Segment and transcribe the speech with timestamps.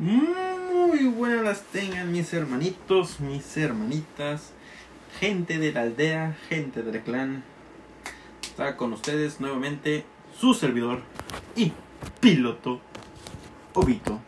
[0.00, 4.52] Muy buenas las tengan mis hermanitos, mis hermanitas,
[5.18, 7.44] gente de la aldea, gente del clan.
[8.42, 10.06] Está con ustedes nuevamente
[10.38, 11.02] su servidor
[11.54, 11.74] y
[12.18, 12.80] piloto,
[13.74, 14.18] Obito.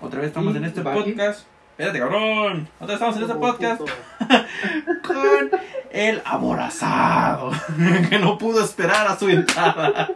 [0.00, 1.46] Otra vez estamos en este podcast.
[1.72, 2.68] Espérate, cabrón.
[2.78, 3.80] Otra vez estamos en este Oh, podcast
[5.04, 5.50] con
[5.90, 7.50] el aborazado
[8.08, 10.14] que no pudo esperar a su entrada.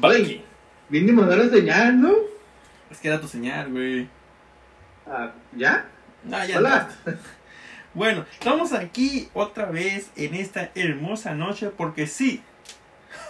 [0.00, 0.44] Baki.
[0.90, 2.31] Vine a mandar a señal, ¿no?
[3.02, 4.08] Que era tu señal, güey.
[5.06, 5.86] Ah, ¿Ya?
[6.22, 6.88] No, ya Hola.
[7.94, 12.42] Bueno, estamos aquí otra vez en esta hermosa noche porque sí,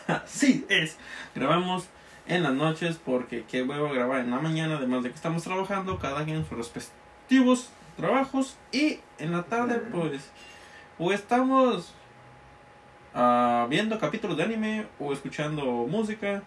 [0.27, 0.99] sí es.
[1.35, 1.89] Grabamos
[2.29, 5.99] en las noches porque qué huevo grabar en la mañana, además de que estamos trabajando
[5.99, 10.31] cada quien en sus respectivos trabajos y en la tarde pues
[10.97, 11.93] o estamos
[13.15, 16.45] ah, viendo capítulos de anime o escuchando música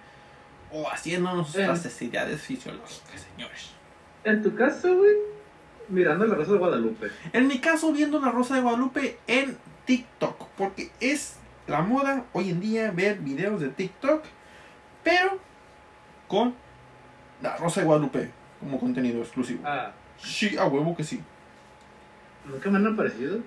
[0.76, 3.72] o haciéndonos las necesidades fisiológicas, señores.
[4.26, 5.14] En tu caso, güey,
[5.88, 7.08] mirando la Rosa de Guadalupe.
[7.32, 11.38] En mi caso, viendo la Rosa de Guadalupe en TikTok, porque es
[11.68, 14.24] la moda hoy en día ver videos de TikTok,
[15.04, 15.40] pero
[16.28, 16.54] con
[17.42, 19.62] la Rosa de Guadalupe como contenido exclusivo.
[19.66, 21.22] Ah, Sí, a huevo que sí.
[22.46, 23.40] nunca me han aparecido.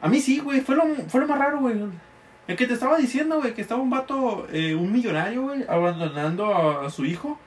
[0.00, 1.76] A mí sí, güey, fue lo, fue lo más raro, güey.
[2.48, 6.46] El que te estaba diciendo, güey, que estaba un vato, eh, un millonario, güey, abandonando
[6.52, 7.38] a, a su hijo.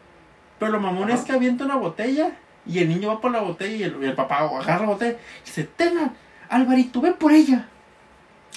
[0.59, 1.15] Pero lo mamón Ajá.
[1.19, 4.05] es que avienta una botella y el niño va por la botella y el, y
[4.05, 6.15] el papá agarra la botella y dice, tengan,
[6.49, 7.67] Alvarito, ve por ella.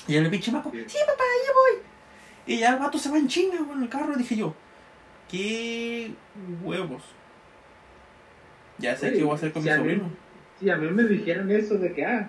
[0.07, 0.99] Y el pinche maco, Sí.
[1.07, 1.83] papá, ahí voy.
[2.47, 4.15] Y ya el vato se va en chinga, güey, en el carro.
[4.17, 4.55] Dije yo,
[5.31, 6.13] qué
[6.63, 7.03] huevos.
[8.79, 10.11] Ya sé qué voy a hacer con si mi a mí- sobrino.
[10.61, 12.29] Si a mí me dijeran eso de que, ah,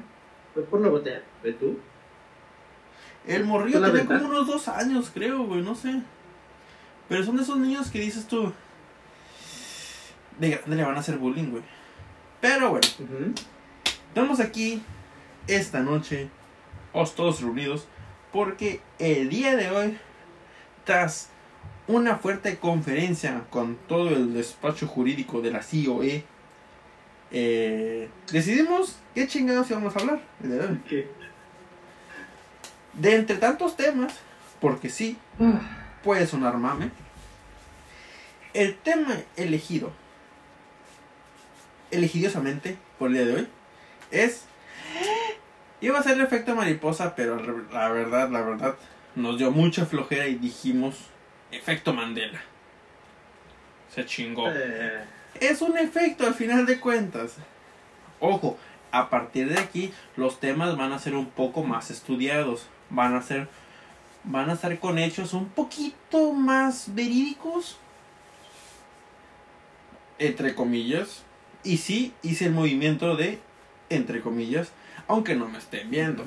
[0.54, 1.78] fue por la botella, ¿ve tú?
[3.28, 6.02] El morrillo ¿Tú la tenía como unos dos años, creo, güey, no sé.
[7.10, 8.52] Pero son de esos niños que dices tú.
[10.40, 11.64] De grande le van a hacer bullying, güey.
[12.42, 13.34] Pero bueno, Ujú.
[14.10, 14.82] estamos aquí
[15.48, 16.30] esta noche,
[16.94, 17.88] os todos reunidos,
[18.32, 19.98] porque el día de hoy,
[20.84, 21.30] tras
[21.88, 26.24] una fuerte conferencia con todo el despacho jurídico de la COE,
[27.32, 31.08] eh, decidimos qué chingados íbamos a hablar el día de hoy.
[32.98, 34.14] De entre tantos temas,
[34.62, 35.60] porque sí, Ah,
[36.04, 36.90] puede sonar mame.
[38.54, 39.92] El tema elegido,
[41.92, 43.48] elegidiosamente por el día de hoy,
[44.12, 44.46] es.
[45.82, 47.36] Iba a ser el efecto mariposa, pero
[47.72, 48.76] la verdad, la verdad,
[49.16, 50.96] nos dio mucha flojera y dijimos:
[51.52, 52.42] efecto Mandela.
[53.94, 54.48] Se chingó.
[54.50, 55.04] eh,
[55.40, 57.36] Es un efecto al final de cuentas.
[58.20, 58.58] Ojo,
[58.92, 62.68] a partir de aquí los temas van a ser un poco más estudiados.
[62.90, 63.48] Van a ser
[64.26, 67.78] van a ser con hechos un poquito más verídicos.
[70.18, 71.24] Entre comillas.
[71.64, 73.40] Y sí, hice el movimiento de
[73.90, 74.72] entre comillas,
[75.08, 76.26] aunque no me estén viendo.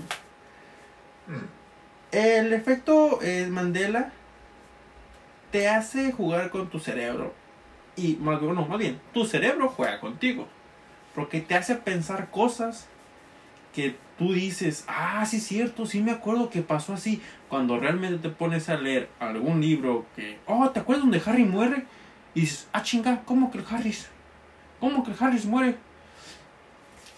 [2.10, 4.12] El efecto eh, Mandela
[5.50, 7.34] te hace jugar con tu cerebro.
[7.96, 10.46] Y más, no, más bien, tu cerebro juega contigo.
[11.14, 12.86] Porque te hace pensar cosas
[13.74, 17.22] que tú dices, ah, sí es cierto, sí me acuerdo que pasó así.
[17.48, 21.84] Cuando realmente te pones a leer algún libro que, oh, ¿te acuerdas donde Harry muere?
[22.34, 24.08] Y dices, ah, chinga, ¿cómo que el Harris?
[24.80, 25.76] ¿Cómo que el Harris muere?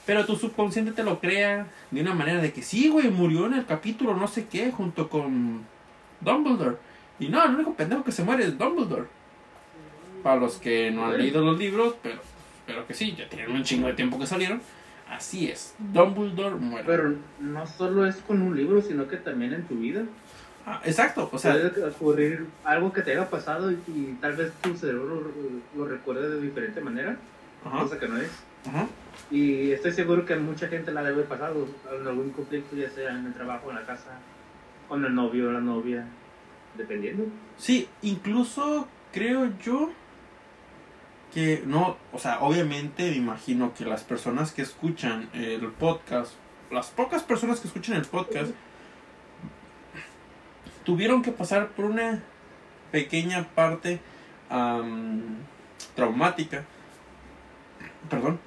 [0.07, 3.55] Pero tu subconsciente te lo crea de una manera de que sí, güey, murió en
[3.55, 5.65] el capítulo no sé qué junto con
[6.21, 6.77] Dumbledore.
[7.19, 9.07] Y no, el único pendejo que se muere es Dumbledore.
[10.23, 12.21] Para los que no han leído los libros, pero,
[12.67, 14.61] pero que sí, ya tienen un chingo de tiempo que salieron.
[15.11, 16.85] Así es, Dumbledore muere.
[16.87, 20.03] pero no solo es con un libro, sino que también en tu vida.
[20.67, 24.53] Ah, exacto, o sea, Puede ocurrir algo que te haya pasado y, y tal vez
[24.63, 25.07] tu cerebro
[25.75, 27.17] lo, lo recuerde de diferente manera,
[27.65, 28.31] ajá, cosa que no es.
[28.69, 28.87] ajá.
[29.31, 31.67] Y estoy seguro que a mucha gente la debe pasado
[31.99, 34.19] en algún conflicto, ya sea en el trabajo, en la casa,
[34.89, 36.05] con el novio o la novia,
[36.77, 37.25] dependiendo.
[37.57, 39.91] Sí, incluso creo yo
[41.33, 46.33] que no, o sea, obviamente me imagino que las personas que escuchan el podcast,
[46.71, 48.53] las pocas personas que escuchan el podcast,
[50.85, 52.23] tuvieron que pasar por una
[52.91, 54.01] pequeña parte
[54.49, 55.37] am,
[55.95, 56.65] traumática,
[58.09, 58.41] perdón,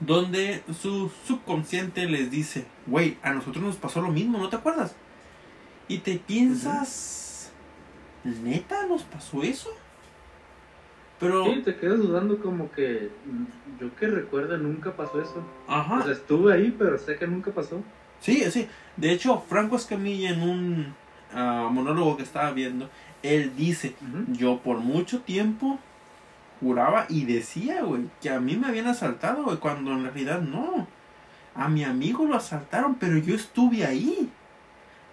[0.00, 4.94] donde su subconsciente les dice, güey, a nosotros nos pasó lo mismo, ¿no te acuerdas?
[5.88, 7.50] Y te piensas,
[8.22, 9.70] ¿neta nos pasó eso?
[11.20, 15.44] Pero, Sí, te quedas dudando como que mm, yo que recuerdo nunca pasó eso.
[15.66, 17.82] ajá, O sea, estuve ahí, pero sé que nunca pasó.
[18.20, 18.68] Sí, sí.
[18.96, 20.94] De hecho, Franco Escamilla en un
[21.32, 22.88] ah, monólogo que estaba viendo,
[23.22, 23.94] él dice,
[24.32, 25.78] yo por mucho tiempo
[26.60, 30.86] juraba y decía, güey, que a mí me habían asaltado, güey, cuando en realidad no.
[31.54, 34.30] A mi amigo lo asaltaron, pero yo estuve ahí.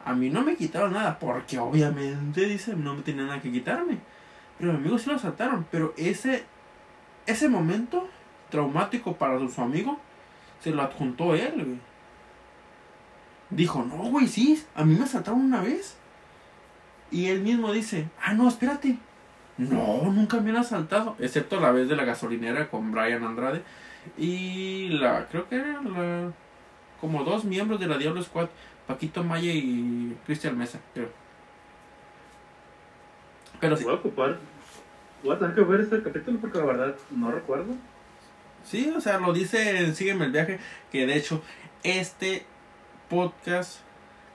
[0.03, 3.97] A mí no me quitaron nada, porque obviamente, dice, no me tenía nada que quitarme.
[4.57, 6.45] Pero a mi amigo sí lo asaltaron, pero ese,
[7.25, 8.07] ese momento
[8.49, 9.99] traumático para su amigo,
[10.61, 11.79] se lo adjuntó él, güey.
[13.49, 15.97] Dijo, no, güey, sí, a mí me asaltaron una vez.
[17.11, 18.97] Y él mismo dice, ah, no, espérate.
[19.57, 23.61] No, nunca me han asaltado, excepto la vez de la gasolinera con Brian Andrade.
[24.17, 26.31] Y la, creo que era la,
[26.99, 28.49] como dos miembros de la Diablo Squad,
[28.87, 31.09] Paquito Maya y Cristian Mesa, creo.
[33.69, 33.81] Pero.
[33.83, 34.37] Voy a ocupar.
[35.23, 37.73] Voy a tener que ver este capítulo porque la verdad no recuerdo.
[38.63, 40.59] Sí, o sea, lo dice en Sígueme el viaje,
[40.91, 41.41] que de hecho
[41.83, 42.45] este
[43.09, 43.79] podcast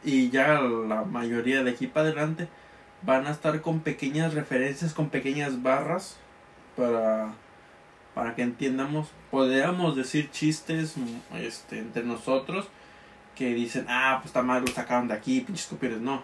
[0.04, 2.48] y ya la mayoría de aquí para adelante
[3.02, 6.16] van a estar con pequeñas referencias, con pequeñas barras
[6.76, 7.32] para,
[8.14, 10.94] para que entiendamos, podríamos decir chistes
[11.34, 12.68] este, entre nosotros
[13.34, 16.22] que dicen, ah, pues está mal, lo sacaron de aquí, pinches estúpidos, no.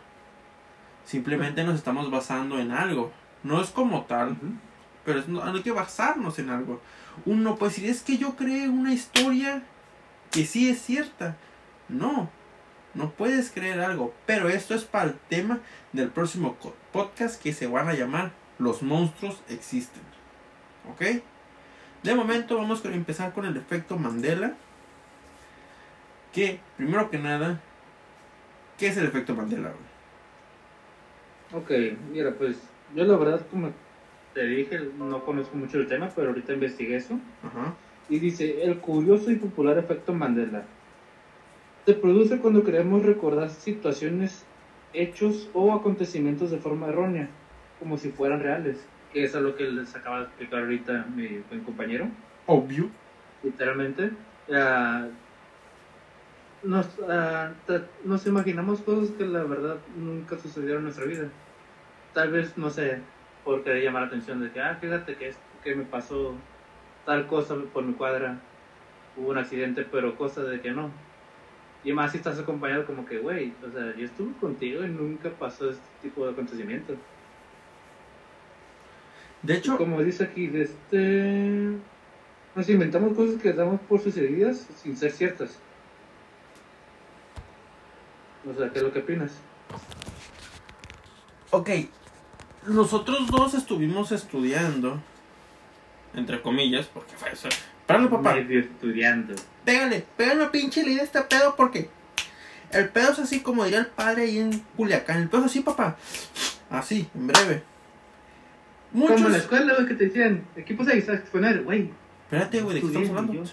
[1.07, 3.13] Simplemente nos estamos basando en algo.
[3.45, 4.37] No es como tal,
[5.05, 6.83] pero es, no, hay que basarnos en algo.
[7.25, 9.63] Uno puede decir, es que yo creé una historia
[10.33, 11.37] que sí es cierta.
[11.89, 12.29] No,
[12.95, 14.13] no puedes creer algo.
[14.27, 15.61] Pero esto es para el tema
[15.93, 16.57] del próximo
[16.93, 20.03] podcast que se van a llamar Los monstruos existen.
[20.91, 21.23] ¿Ok?
[22.03, 24.55] De momento vamos a empezar con el efecto Mandela.
[26.33, 27.61] Que, primero que nada,
[28.77, 29.73] ¿qué es el efecto Mandela?
[31.53, 31.71] Ok,
[32.13, 32.59] mira, pues
[32.95, 33.71] yo la verdad como
[34.35, 37.19] te dije, no conozco mucho el tema, pero ahorita investigué eso.
[37.43, 37.75] Ajá.
[38.09, 40.65] Y dice, el curioso y popular efecto Mandela.
[41.87, 44.45] Se produce cuando queremos recordar situaciones,
[44.93, 47.29] hechos o acontecimientos de forma errónea,
[47.79, 48.77] como si fueran reales.
[49.13, 52.07] Que es a lo que les acaba de explicar ahorita mi buen compañero.
[52.47, 52.91] Obvio.
[53.43, 54.11] Literalmente.
[54.53, 55.07] ah,
[56.67, 61.39] nos, tra- nos imaginamos cosas que la verdad nunca sucedieron en nuestra vida.
[62.13, 65.45] Tal vez, no sé, por querer llamar la atención de que, ah, fíjate que, es-
[65.63, 66.49] que me pasó
[67.05, 68.51] tal cosa por mi cuadra,
[69.15, 71.07] hubo un accidente, pero cosa de que no.
[71.83, 75.39] Y más si estás acompañado como que, güey, o sea, yo estuve contigo y nunca
[75.39, 77.01] pasó este tipo de acontecimientos.
[79.43, 81.83] De Y hecho, como dice aquí, de este...
[82.55, 85.67] Nos inventamos cosas que damos por sucedidas sin ser ciertas.
[88.49, 89.33] O sea, ¿qué es lo que opinas?
[91.51, 91.71] ok,
[92.67, 95.01] nosotros dos estuvimos estudiando,
[96.15, 97.49] entre comillas, porque fue eso.
[97.87, 98.37] Párale, papá.
[98.39, 99.35] Estudiando.
[99.65, 101.89] Pégale, pégale una pinche ley de este pedo porque
[102.73, 105.23] el pedo es así como diría el padre ahí en Culiacán.
[105.23, 105.97] El pedo es así, papá.
[106.69, 107.63] Así, en breve.
[108.93, 109.37] Como en la Muchos.
[109.37, 111.91] escuela, güey, que te decían, equipos a exponer, güey.
[112.25, 113.45] Espérate, güey, ¿de qué estamos hablando?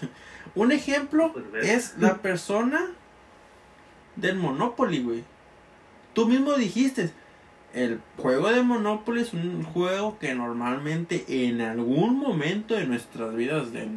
[0.56, 2.90] Un ejemplo Pues, es la persona
[4.16, 5.24] del Monopoly, güey.
[6.12, 7.10] Tú mismo dijiste,
[7.72, 13.72] el juego de Monopoly es un juego que normalmente en algún momento de nuestras vidas
[13.72, 13.88] de,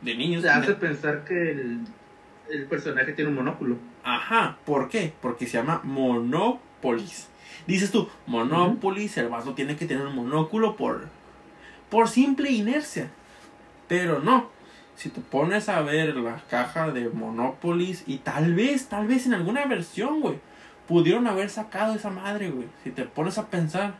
[0.00, 0.42] de niños...
[0.42, 1.80] Te hace pensar que el,
[2.50, 3.76] el personaje tiene un monóculo.
[4.02, 5.12] Ajá, ¿por qué?
[5.20, 7.28] Porque se llama Monopolis.
[7.66, 11.08] Dices tú, Monopolis, el vaso tiene que tener un monóculo por,
[11.90, 13.10] por simple inercia.
[13.88, 14.50] Pero no,
[14.96, 19.34] si te pones a ver la caja de Monopolis y tal vez, tal vez en
[19.34, 20.38] alguna versión, güey,
[20.88, 22.68] pudieron haber sacado esa madre, güey.
[22.82, 23.94] Si te pones a pensar,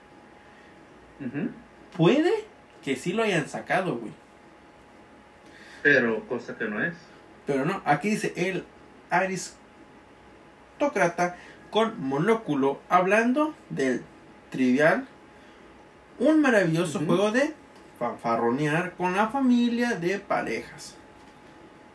[1.97, 2.33] puede
[2.83, 4.13] que sí lo hayan sacado, güey.
[5.83, 6.95] Pero cosa que no es.
[7.47, 8.65] Pero no, aquí dice el
[9.11, 11.37] aristócrata
[11.71, 14.03] con monóculo hablando del
[14.51, 15.07] trivial,
[16.19, 17.55] un maravilloso juego de
[17.99, 20.97] fanfarronear con la familia de parejas.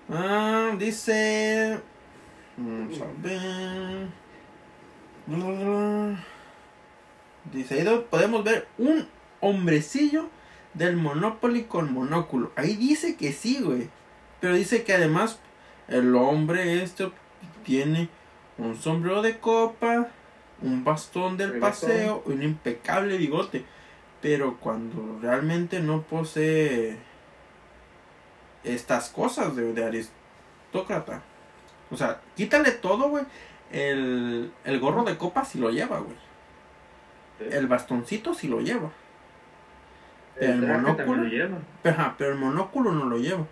[0.09, 1.79] Ah, dice...
[2.57, 4.07] Vamos a ver.
[7.51, 9.07] Dice, ahí podemos ver un
[9.39, 10.29] hombrecillo
[10.73, 12.51] del Monopoly con monóculo.
[12.55, 13.89] Ahí dice que sí, güey.
[14.39, 15.39] Pero dice que además
[15.87, 17.11] el hombre este
[17.63, 18.09] tiene
[18.57, 20.07] un sombrero de copa,
[20.61, 23.65] un bastón del El paseo y un impecable bigote.
[24.21, 26.97] Pero cuando realmente no posee
[28.63, 31.21] estas cosas de, de aristócrata.
[31.89, 33.25] O sea, quítale todo, güey.
[33.71, 36.17] El, el gorro de copa si lo lleva, güey.
[37.51, 38.91] El bastoncito si lo lleva.
[40.37, 41.23] el traje monóculo.
[41.23, 41.57] lo lleva.
[41.83, 43.45] Ajá, pero el monóculo no lo lleva.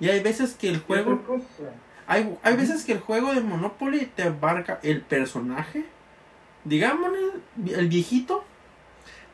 [0.00, 1.20] Y hay veces que el ¿Qué juego...
[2.06, 5.84] Hay, hay veces que el juego de Monopoly te abarca el personaje.
[6.64, 8.44] Digamos, el, el viejito.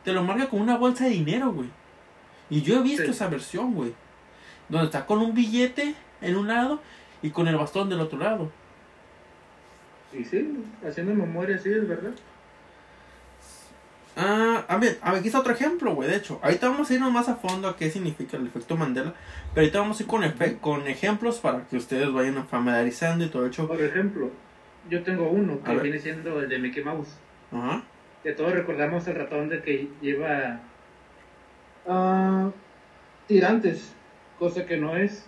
[0.07, 1.67] Te lo marca con una bolsa de dinero, güey.
[2.49, 3.09] Y yo he visto Sí.
[3.11, 3.93] esa versión, güey.
[4.69, 6.79] Donde está con un billete en un lado
[7.21, 8.49] y con el bastón del otro lado.
[10.13, 12.11] Y sí, haciendo memoria, sí, es verdad.
[14.15, 16.09] Ah, a ver, a ver, aquí está otro ejemplo, güey.
[16.09, 19.13] De hecho, ahorita vamos a irnos más a fondo a qué significa el efecto Mandela.
[19.53, 23.27] Pero ahorita vamos a ir con, efe- con ejemplos para que ustedes vayan familiarizando y
[23.27, 23.67] todo hecho.
[23.67, 24.31] Por ejemplo,
[24.89, 27.09] yo tengo uno que viene siendo el de Mickey Mouse.
[27.51, 27.83] Ajá.
[28.23, 30.59] Que todos recordamos el ratón de que lleva
[31.87, 32.49] ah,
[33.27, 33.93] tirantes,
[34.39, 35.25] cosa que no es.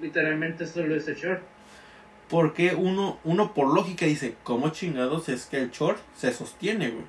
[0.00, 1.42] Literalmente solo es el short.
[2.28, 7.04] Porque uno, uno por lógica dice, ¿cómo chingados es que el short se sostiene, güey?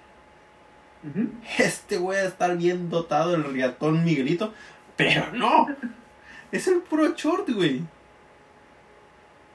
[1.58, 4.54] Este güey a estar bien dotado el riatón Miguelito.
[4.96, 5.68] Pero no.
[6.52, 7.82] Es el puro short, güey.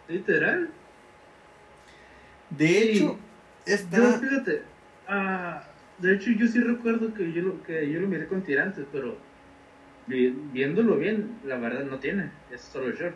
[0.08, 0.70] Literal.
[2.50, 2.74] De Sí.
[2.90, 3.18] hecho, Yo,
[3.66, 4.18] está...
[4.20, 4.62] fíjate,
[5.14, 5.62] ah,
[5.98, 9.16] de hecho yo sí recuerdo que yo lo, que yo lo miré con tirantes, pero
[10.06, 13.14] vi- viéndolo bien, la verdad no tiene, es solo el short.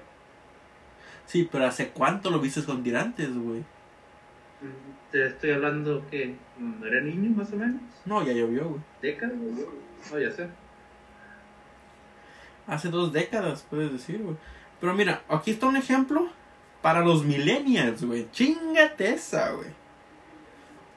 [1.26, 3.60] Sí, pero ¿hace cuánto lo viste con tirantes, güey?
[3.60, 8.80] Mm, Te estoy hablando que cuando era niño más o menos, No, ya llovió, güey.
[9.02, 10.48] décadas, no ya sé.
[12.66, 14.36] Hace dos décadas, puedes decir, güey.
[14.80, 16.28] Pero mira, aquí está un ejemplo
[16.82, 18.28] para los millennials, güey.
[18.32, 19.68] Chingate esa, güey.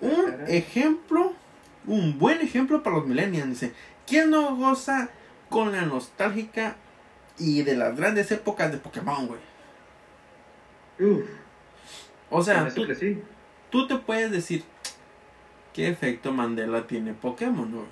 [0.01, 1.33] Un ejemplo,
[1.85, 3.49] un buen ejemplo para los millennials.
[3.49, 3.73] Dice,
[4.07, 5.09] ¿quién no goza
[5.49, 6.75] con la nostálgica
[7.37, 9.39] y de las grandes épocas de Pokémon, güey?
[10.99, 11.25] Uf,
[12.29, 13.21] O sea, tú, crecí.
[13.69, 14.63] tú te puedes decir,
[15.73, 17.85] ¿qué efecto Mandela tiene Pokémon, güey?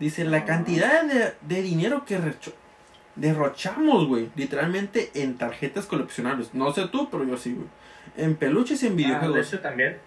[0.00, 2.18] Dice, la cantidad de, de dinero que
[3.14, 6.54] derrochamos, güey, literalmente en tarjetas coleccionables.
[6.54, 7.68] No sé tú, pero yo sí, güey.
[8.16, 9.46] En peluches y en Ah, de videojuegos.
[9.48, 9.98] hecho también.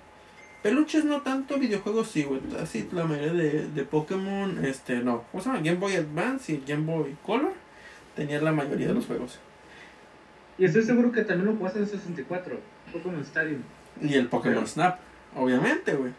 [0.65, 2.41] Peluches no tanto, videojuegos sí, güey.
[2.59, 5.23] Así la mayoría de, de Pokémon, este, no.
[5.31, 5.61] ¿Cómo se llama?
[5.61, 7.53] Game Boy Advance y Game Boy Color
[8.15, 9.37] tenían la mayoría de los juegos.
[10.57, 12.59] Y estoy seguro que también lo jugaste en 64,
[12.91, 13.61] Pokémon Stadium.
[14.01, 14.99] Y el Pokémon Pero- Snap,
[15.35, 16.13] obviamente, güey.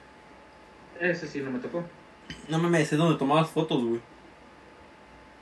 [1.01, 1.83] Ese sí no me tocó.
[2.49, 4.01] No me es donde tomabas fotos, güey.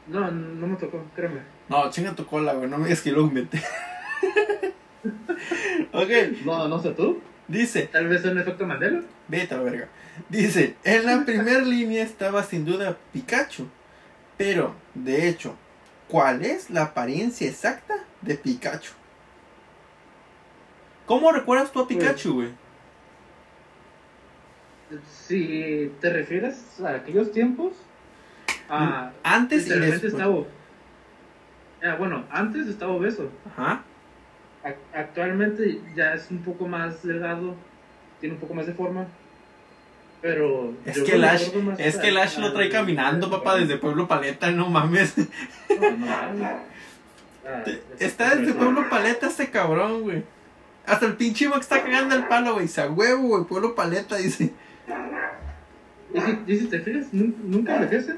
[0.06, 1.40] No, no me tocó, créeme.
[1.68, 2.70] No, chinga tu cola, güey.
[2.70, 3.60] No me digas que lo inventé.
[5.92, 6.10] ok,
[6.46, 7.20] No, no sé tú.
[7.48, 9.00] Dice, Tal vez es un efecto Mandela.
[9.28, 9.88] vete a la verga.
[10.28, 13.66] Dice, en la primera línea estaba sin duda Pikachu.
[14.36, 15.56] Pero, de hecho,
[16.08, 18.92] ¿cuál es la apariencia exacta de Pikachu?
[21.06, 22.48] ¿Cómo recuerdas tú a Pikachu, güey?
[25.26, 27.72] Si te refieres a aquellos tiempos,
[28.68, 30.04] ah, Antes y después.
[30.04, 30.44] estaba.
[31.82, 33.30] Ah, bueno, antes estaba obeso.
[33.56, 33.82] Ajá.
[34.64, 37.54] Ac- Actualmente ya es un poco más delgado,
[38.20, 39.06] tiene un poco más de forma.
[40.22, 40.72] Pero.
[40.86, 44.50] Es que el Ash, es que el Ash lo trae caminando, papá, desde Pueblo Paleta,
[44.50, 45.14] no mames.
[45.18, 46.74] No, no, no.
[47.46, 47.62] Ah,
[47.98, 50.22] Está desde Pueblo Paleta este cabrón, güey.
[50.86, 52.68] Hasta el pinche que está cagando el palo, güey.
[52.68, 53.44] Se a huevo, güey.
[53.44, 54.52] Pueblo Paleta, dice.
[56.14, 58.16] ¿Y si, y si te fijas, nun- nunca envejece.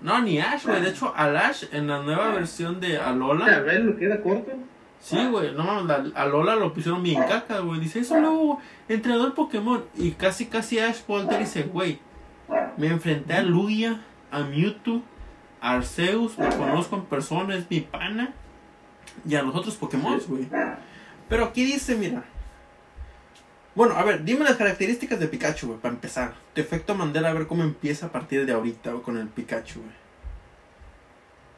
[0.00, 0.80] No, ni Ash, güey.
[0.82, 3.60] De hecho, al Ash en la nueva versión de Alola.
[3.60, 4.52] ves lo queda corto.
[5.00, 5.52] Sí, güey.
[5.52, 7.80] No mames, la- Alola lo pusieron bien caca, güey.
[7.80, 9.84] Dice, eso nuevo entrenador Pokémon.
[9.94, 12.00] Y casi, casi Ash Volter dice, güey.
[12.76, 14.00] Me enfrenté a Lugia,
[14.30, 15.02] a Mewtwo,
[15.60, 16.36] a Arceus.
[16.38, 18.32] Lo conozco en persona, es mi pana.
[19.28, 20.48] Y a los otros Pokémon, güey.
[21.28, 22.24] Pero aquí dice, mira.
[23.74, 26.34] Bueno, a ver, dime las características de Pikachu, güey, para empezar.
[26.54, 29.80] Tu efecto Mandela, a ver cómo empieza a partir de ahorita güey, con el Pikachu,
[29.80, 29.92] güey.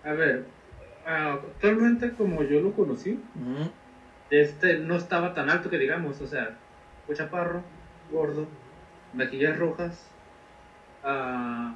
[0.04, 0.46] A ver,
[1.08, 3.18] actualmente como yo lo conocí,
[4.30, 6.56] este no estaba tan alto que digamos, o sea,
[7.06, 7.62] fue chaparro,
[8.12, 8.46] gordo,
[9.14, 10.06] maquillas rojas,
[11.02, 11.74] ah,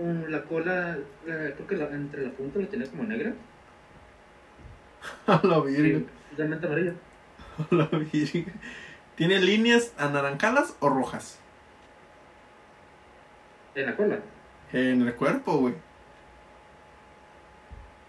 [0.00, 3.32] mm, la cola, creo que la- entre la punta la tenía como negra,
[5.26, 6.06] A la sí, virgen.
[6.30, 6.92] totalmente amarilla.
[7.70, 8.46] A la virgen.
[9.16, 11.38] ¿Tiene líneas anaranjadas o rojas?
[13.74, 14.18] En la cola.
[14.72, 15.74] En el cuerpo, güey.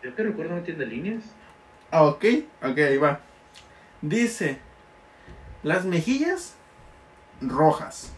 [0.04, 1.24] Yo que recuerdo no tiene líneas.
[1.92, 2.26] Ah, ok.
[2.64, 3.20] Ok, ahí va.
[4.02, 4.60] Dice,
[5.64, 6.56] las mejillas
[7.42, 8.14] rojas.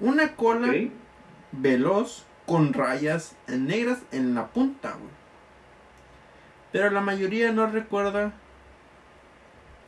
[0.00, 0.72] Una cola
[1.52, 5.12] veloz con rayas negras en la punta, güey.
[6.72, 8.32] Pero la mayoría no recuerda.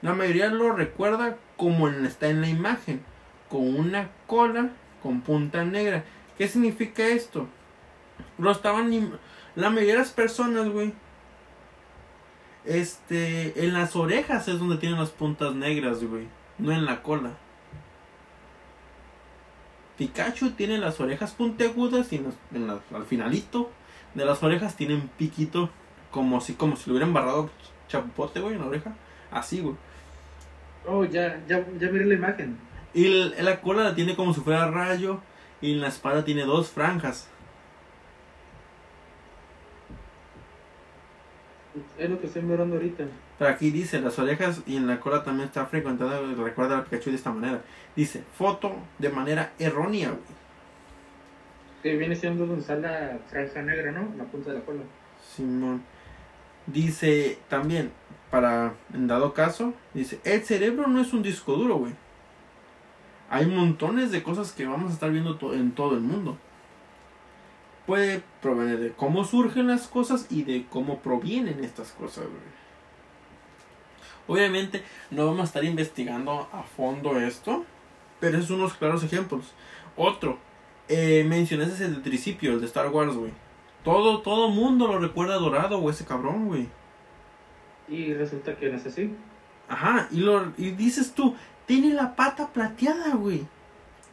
[0.03, 3.03] La mayoría lo recuerda como está en la imagen.
[3.51, 4.71] Con una cola
[5.03, 6.05] con punta negra.
[6.39, 7.49] ¿Qué significa esto?
[8.39, 9.19] Lo estaban.
[9.57, 10.93] La mayoría de las personas, güey.
[12.65, 13.65] Este.
[13.65, 16.29] En las orejas es donde tienen las puntas negras, güey.
[16.59, 17.31] No en la cola.
[19.99, 23.71] Pikachu tiene las orejas puntiagudas y en las- en las- al finalito
[24.15, 25.71] de las orejas tiene un piquito
[26.11, 27.51] como si, como si le hubieran barrado
[27.89, 28.95] chapote, güey, en la oreja.
[29.31, 29.75] Así, güey.
[30.87, 32.59] Oh, ya, ya, ya miré la imagen.
[32.93, 35.21] Y el- la cola la tiene como si fuera rayo.
[35.63, 37.29] Y en la espalda tiene dos franjas.
[41.99, 43.05] Es lo que estoy mirando ahorita.
[43.39, 47.11] Pero aquí dice, las orejas y en la cola también está frecuentada, recuerda a Pikachu
[47.11, 47.61] de esta manera.
[47.95, 50.21] Dice, foto de manera errónea, güey.
[51.83, 54.01] Que viene siendo donde está la franja negra, ¿no?
[54.01, 54.81] En la punta de la cola.
[55.35, 55.83] Simón.
[56.67, 57.93] Dice también,
[58.31, 61.93] para, en dado caso, dice, el cerebro no es un disco duro, güey.
[63.31, 66.39] Hay montones de cosas que vamos a estar viendo to- en todo el mundo.
[67.87, 72.57] Puede provenir de cómo surgen las cosas y de cómo provienen estas cosas, güey.
[74.29, 77.65] Obviamente no vamos a estar investigando a fondo esto,
[78.19, 79.53] pero esos son unos claros ejemplos.
[79.97, 80.39] Otro,
[80.89, 83.33] eh, mencioné ese del tricipio, el de Star Wars, güey.
[83.85, 86.69] Todo, todo mundo lo recuerda dorado, güey, ese cabrón, güey.
[87.89, 89.15] Y resulta que no es así.
[89.69, 93.47] Ajá, y, lo, y dices tú, tiene la pata plateada, güey.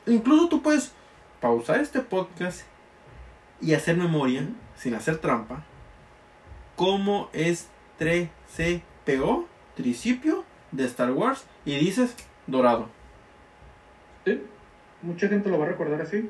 [0.06, 0.92] Incluso tú puedes
[1.40, 2.62] pausar este podcast
[3.62, 5.64] y hacer memoria, sin hacer trampa,
[6.76, 7.70] cómo es
[8.00, 9.46] 3CPO,
[9.76, 12.16] tricipio de Star Wars, y dices
[12.48, 12.90] dorado.
[14.26, 14.42] Sí.
[15.02, 16.30] Mucha gente lo va a recordar así.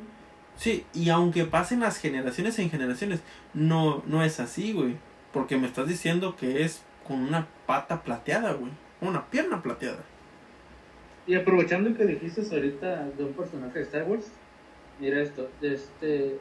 [0.56, 3.22] Sí, y aunque pasen las generaciones en generaciones,
[3.54, 4.98] no, no es así, güey.
[5.32, 8.72] Porque me estás diciendo que es con una pata plateada, güey.
[9.02, 10.04] Una pierna plateada.
[11.26, 14.26] Y aprovechando que dijiste ahorita de un personaje de Star Wars,
[15.00, 16.38] mira esto, este,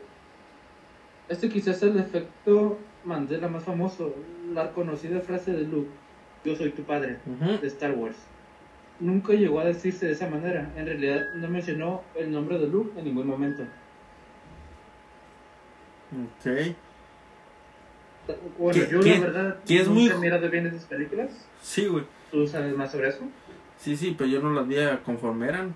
[1.33, 4.15] este quizás es el efecto Mandela más famoso,
[4.55, 5.91] la conocida frase de Luke,
[6.45, 7.19] yo soy tu padre,
[7.61, 8.17] de Star Wars.
[9.01, 12.97] Nunca llegó a decirse de esa manera, en realidad no mencionó el nombre de Luke
[12.99, 13.63] en ningún momento.
[16.13, 16.75] Ok.
[18.59, 21.87] Bueno, ¿Qué- yo qué- la verdad qué es nunca muy he bien esas películas, Sí,
[21.87, 22.05] güey.
[22.31, 23.25] ¿tú sabes más sobre eso?
[23.79, 25.75] Sí, sí, pero yo no las vi conforme eran,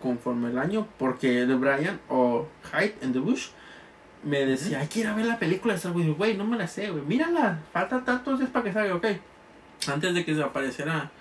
[0.00, 3.48] conforme el año, porque de Brian o Hyde en The Bush
[4.26, 6.16] me decía, hay que ir a ver la película de Star Wars.
[6.16, 7.04] Güey, no me la sé, güey.
[7.04, 9.06] Mírala, falta tantos días para que salga, ok.
[9.86, 11.12] Antes de que se apareciera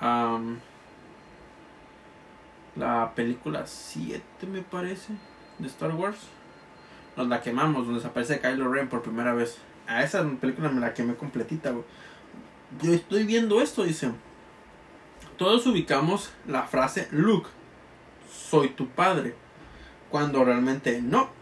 [0.00, 0.58] am,
[2.74, 5.12] la película 7, me parece,
[5.60, 6.18] de Star Wars,
[7.16, 9.58] nos la quemamos, donde aparece Kylo Ren por primera vez.
[9.86, 11.84] A esa película me la quemé completita, güey.
[12.82, 14.10] Yo estoy viendo esto, dice.
[15.36, 17.48] Todos ubicamos la frase Luke,
[18.28, 19.36] soy tu padre,
[20.10, 21.38] cuando realmente no.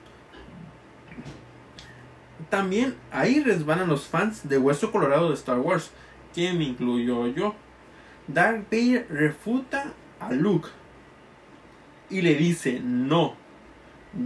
[2.50, 5.90] También ahí resbalan los fans de Hueso Colorado de Star Wars,
[6.34, 7.54] que me incluyo yo.
[8.26, 10.68] Darth Vader refuta a Luke
[12.10, 13.34] y le dice, no,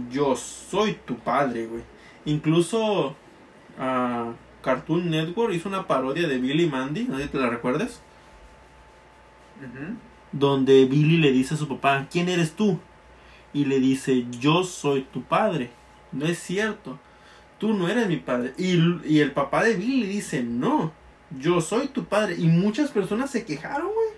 [0.09, 1.83] yo soy tu padre, güey.
[2.25, 3.15] Incluso
[3.77, 4.31] ah,
[4.61, 8.01] Cartoon Network hizo una parodia de Billy Mandy, no te la recuerdas
[10.31, 12.79] donde Billy le dice a su papá, ¿quién eres tú?
[13.53, 15.69] Y le dice, yo soy tu padre.
[16.11, 16.99] No es cierto,
[17.63, 18.53] tú no eres mi padre.
[18.57, 20.91] Y, el papá de Billy dice, no,
[21.39, 22.35] yo soy tu padre.
[22.37, 24.09] Y muchas personas se quejaron, güey.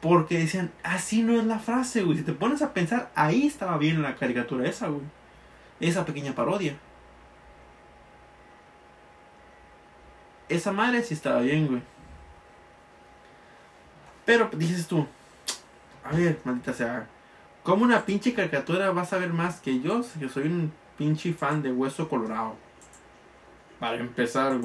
[0.00, 2.16] Porque decían, así no es la frase, güey.
[2.16, 5.02] Si te pones a pensar, ahí estaba bien la caricatura esa, güey.
[5.78, 6.78] Esa pequeña parodia.
[10.48, 11.82] Esa madre sí estaba bien, güey.
[14.24, 15.06] Pero dices tú,
[16.02, 17.08] a ver, maldita sea,
[17.62, 20.02] ¿cómo una pinche caricatura vas a ver más que yo?
[20.18, 22.56] Yo soy un pinche fan de Hueso Colorado.
[23.78, 24.58] Para empezar.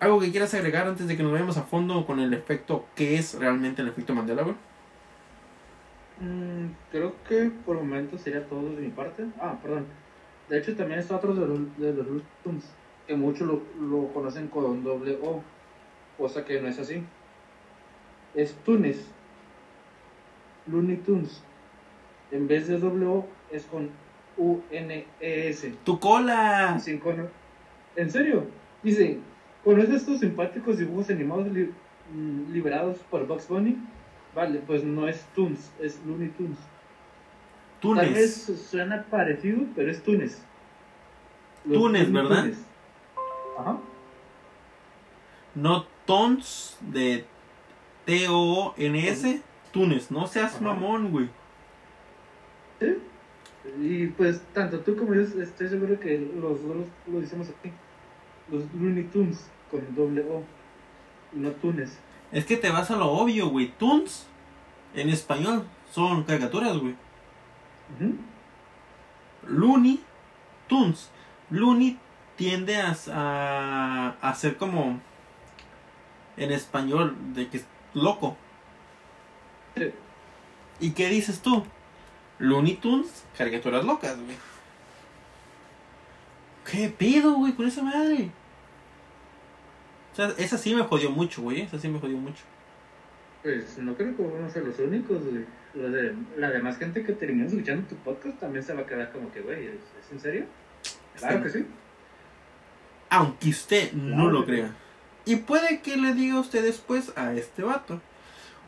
[0.00, 2.86] ¿Algo que quieras agregar antes de que nos vayamos a fondo con el efecto?
[2.94, 4.44] ¿Qué es realmente el efecto Mandela?
[6.20, 9.24] Mm, creo que por el momento sería todo de mi parte.
[9.40, 9.86] Ah, perdón.
[10.48, 12.64] De hecho, también está otro de los, de los Tunes,
[13.06, 15.42] que muchos lo, lo conocen con doble O,
[16.18, 17.04] cosa que no es así.
[18.34, 19.06] Es Tunes.
[20.66, 21.42] Looney Tunes.
[22.34, 23.88] En vez de O, es con
[24.36, 25.72] U-N-E-S.
[25.84, 26.78] ¡Tu cola!
[26.80, 27.28] Sin cono-
[27.96, 28.44] ¿En serio?
[28.82, 29.20] Dice,
[29.62, 31.72] ¿conoces estos simpáticos dibujos animados li-
[32.12, 33.76] mm, liberados por Bugs Bunny?
[34.34, 36.58] Vale, pues no es Toons, es Looney Tunes.
[37.80, 38.62] Tal vez Tunes.
[38.62, 40.02] suena parecido, pero es.
[40.02, 40.42] Túnez,
[41.64, 42.42] Looney ¿verdad?
[42.42, 42.58] Tunes.
[43.58, 43.78] Ajá.
[45.54, 47.24] No Tons de
[48.06, 49.40] T-O-N-S.
[49.72, 50.10] Tunes.
[50.10, 50.64] No seas Ajá.
[50.64, 51.28] mamón, güey.
[52.80, 52.98] ¿Sí?
[53.80, 57.72] Y pues tanto tú como yo estoy seguro que los dos lo decimos aquí.
[58.50, 60.42] Los Looney Tunes con doble O.
[61.34, 61.98] Y no Túnez.
[62.30, 63.72] Es que te vas a lo obvio, güey.
[63.78, 64.26] Tunes
[64.94, 66.94] En español son caricaturas, güey.
[67.94, 68.14] Ujú.
[69.48, 70.00] Looney
[70.68, 71.10] Tunes.
[71.50, 71.98] Looney
[72.36, 75.00] tiende a, a, a ser como
[76.36, 78.36] en español de que es loco.
[79.76, 79.90] Sí.
[80.80, 81.64] ¿Y qué dices tú?
[82.44, 84.36] Looney Tunes, caricaturas locas, güey.
[86.70, 88.30] ¿Qué pedo, güey, con esa madre?
[90.12, 91.62] O sea, esa sí me jodió mucho, güey.
[91.62, 92.42] Esa sí me jodió mucho.
[93.42, 95.44] Pues no creo que vamos a ser los únicos, güey.
[95.74, 99.32] De, la demás gente que termina escuchando tu podcast también se va a quedar como
[99.32, 100.44] que, güey, ¿es, es en serio?
[101.16, 101.66] Claro que sí.
[103.10, 104.70] Aunque usted no No, lo crea.
[105.24, 108.00] Y puede que le diga a usted después a este vato.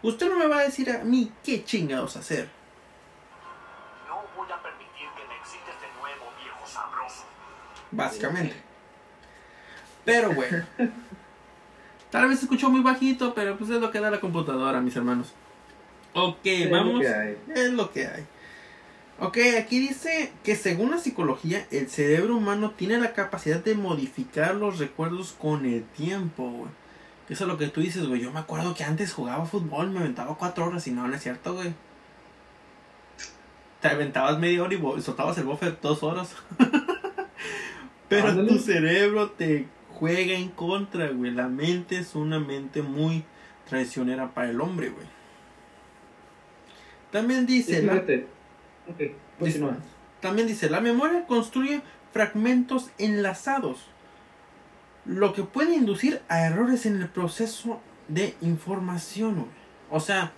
[0.03, 2.49] Usted no me va a decir a mí qué chingados hacer.
[7.97, 8.55] Básicamente.
[10.05, 10.65] Pero bueno.
[12.11, 14.95] Tal vez se escuchó muy bajito, pero pues es lo que da la computadora, mis
[14.97, 15.33] hermanos.
[16.15, 17.01] Ok, Es lo vamos.
[17.01, 17.37] que hay.
[17.55, 18.25] Es lo que hay.
[19.19, 24.55] Ok, aquí dice que según la psicología, el cerebro humano tiene la capacidad de modificar
[24.55, 26.71] los recuerdos con el tiempo, güey.
[27.29, 28.21] Eso es lo que tú dices, güey.
[28.21, 31.23] Yo me acuerdo que antes jugaba fútbol, me aventaba cuatro horas y no, no es
[31.23, 31.75] cierto, güey.
[33.81, 36.35] Te aventabas media hora y soltabas el buffet dos horas.
[38.09, 38.49] Pero Ándale.
[38.49, 41.31] tu cerebro te juega en contra, güey.
[41.33, 43.25] La mente es una mente muy
[43.69, 45.07] traicionera para el hombre, güey.
[47.11, 48.27] También dice, la- fíjate.
[48.88, 49.03] Ok,
[49.38, 49.77] continúa.
[50.21, 53.87] también dice, la memoria construye fragmentos enlazados,
[55.05, 59.35] lo que puede inducir a errores en el proceso de información.
[59.35, 59.47] güey.
[59.90, 60.33] O sea,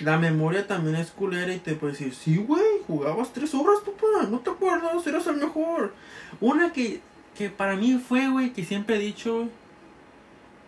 [0.00, 4.26] la memoria también es culera y te puede decir, sí, güey, jugabas tres horas, papá,
[4.28, 5.94] no te acuerdas, eras el mejor.
[6.40, 7.00] Una que,
[7.36, 9.48] que para mí fue, güey, que siempre he dicho,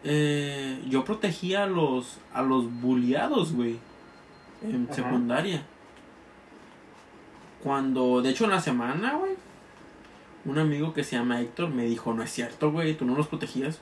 [0.05, 3.79] eh, yo protegía a los, a los bulliados, güey,
[4.63, 4.95] en Ajá.
[4.95, 5.63] secundaria.
[7.63, 9.33] Cuando, de hecho, en la semana, güey,
[10.45, 13.29] un amigo que se llama Héctor me dijo, no es cierto, güey, tú no los
[13.29, 13.79] protegías.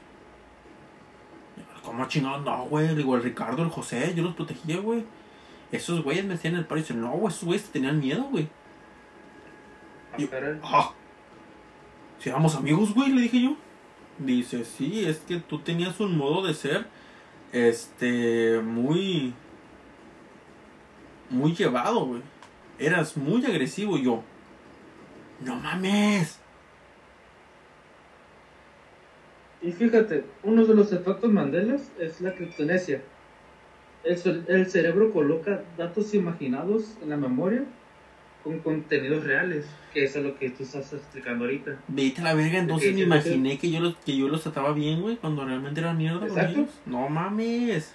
[1.82, 2.44] ¿Cómo chingados?
[2.44, 5.04] No, güey, el Ricardo, el José, yo los protegía, güey.
[5.72, 8.00] Esos güeyes me decían en el paro y dicen, no, güey, esos güeyes te tenían
[8.00, 8.48] miedo, güey.
[10.12, 10.28] Ah, yo-.
[10.62, 10.92] Ah,
[12.18, 13.56] si éramos amigos, güey, le dije yo.
[14.18, 16.86] Dice, sí, es que tú tenías un modo de ser,
[17.52, 19.32] este, muy,
[21.30, 22.22] muy llevado, güey.
[22.78, 24.22] Eras muy agresivo y yo.
[25.40, 26.38] No mames.
[29.62, 33.02] Y fíjate, uno de los efectos Mandelas es la criptonesia.
[34.04, 37.64] El, el cerebro coloca datos imaginados en la memoria
[38.42, 41.76] con contenidos reales, que eso es lo que tú estás explicando ahorita.
[41.88, 45.02] Vete a la verga, entonces me imaginé que yo los, que yo los trataba bien,
[45.02, 46.66] güey, cuando realmente eran mierda Exacto.
[46.86, 47.94] No mames.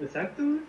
[0.00, 0.60] Exacto, güey.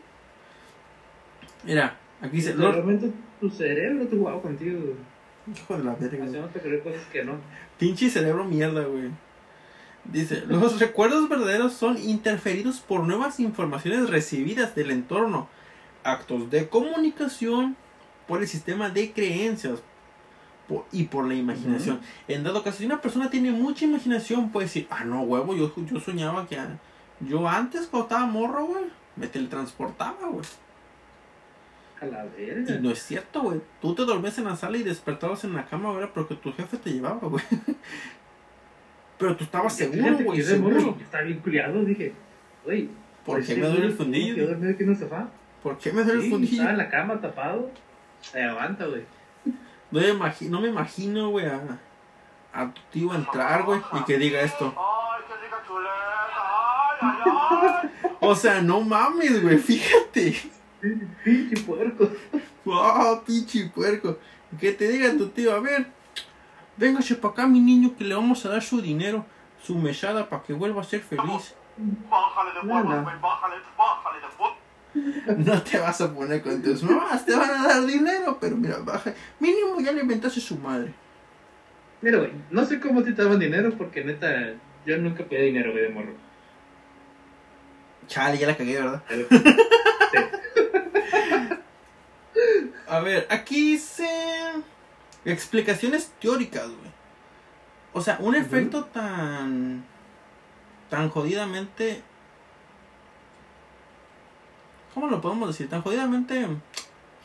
[1.63, 5.55] Mira, aquí dice, O sea, los- Realmente tu cerebro te jugaba contigo, güey.
[5.57, 6.25] hijo de la verga.
[6.25, 7.33] Haciéndote creer cosas que no.
[7.79, 9.09] Pinche cerebro mierda, güey.
[10.11, 15.47] Dice, los recuerdos verdaderos son interferidos por nuevas informaciones recibidas del entorno,
[16.03, 17.75] actos de comunicación,
[18.27, 19.79] por el sistema de creencias
[20.67, 21.99] por- y por la imaginación.
[22.27, 25.71] En dado caso, si una persona tiene mucha imaginación, puede decir, ah, no, huevo, yo,
[25.85, 26.57] yo soñaba que...
[26.57, 26.77] ah,
[27.19, 30.45] Yo antes, cuando estaba morro, güey, me teletransportaba, güey.
[32.01, 32.77] A la Y verga.
[32.81, 33.61] no es cierto, güey.
[33.81, 36.77] Tú te dormías en la sala y despertabas en la cama, güey, porque tu jefe
[36.77, 37.43] te llevaba, güey.
[39.17, 40.97] Pero tú estabas seguro, güey, seguro.
[41.01, 42.13] estaba bien culiado, dije,
[42.63, 42.89] güey.
[43.25, 44.35] ¿Por pues qué me duele el fundillo?
[44.35, 45.27] Quedó dormido aquí en el sofá.
[45.63, 46.53] ¿Por qué me duele el fundillo?
[46.53, 47.71] estaba en la cama tapado.
[48.21, 49.03] Se levanta, güey.
[49.91, 51.61] No me, imagi- no me imagino, güey, a,
[52.53, 54.73] a tu tío entrar, güey, y que diga esto.
[54.77, 55.91] ¡Ay, qué rica chuleta!
[57.01, 58.09] ¡Ay, ay, ay!
[58.19, 60.35] O sea, no mames, güey, fíjate.
[61.23, 62.09] Pinche puerco.
[62.67, 64.19] ¡Ah, pinche puerco!
[64.59, 65.87] Que te diga tu tío, a ver,
[66.77, 69.25] véngase para acá, mi niño, que le vamos a dar su dinero,
[69.61, 71.55] su mechada, para que vuelva a ser feliz.
[72.09, 74.57] Bájale de No, huevos, güey, bájale, bájale de huevos.
[75.45, 78.77] No te vas a poner con tus mamás, te van a dar dinero, pero mira,
[78.79, 79.13] baja.
[79.39, 80.93] Mínimo ya le inventaste su madre.
[82.01, 84.53] Mira, güey, no sé cómo te daban dinero porque neta,
[84.85, 86.13] yo nunca pedí dinero, güey, de morro.
[88.07, 89.03] Chale, ya la cagué, ¿verdad?
[90.11, 90.19] Sí.
[92.87, 94.07] A ver, aquí dice
[95.25, 96.91] explicaciones teóricas, güey.
[97.93, 99.85] O sea, un efecto tan
[100.89, 102.03] tan jodidamente
[104.93, 105.69] ¿Cómo lo podemos decir?
[105.69, 106.47] Tan jodidamente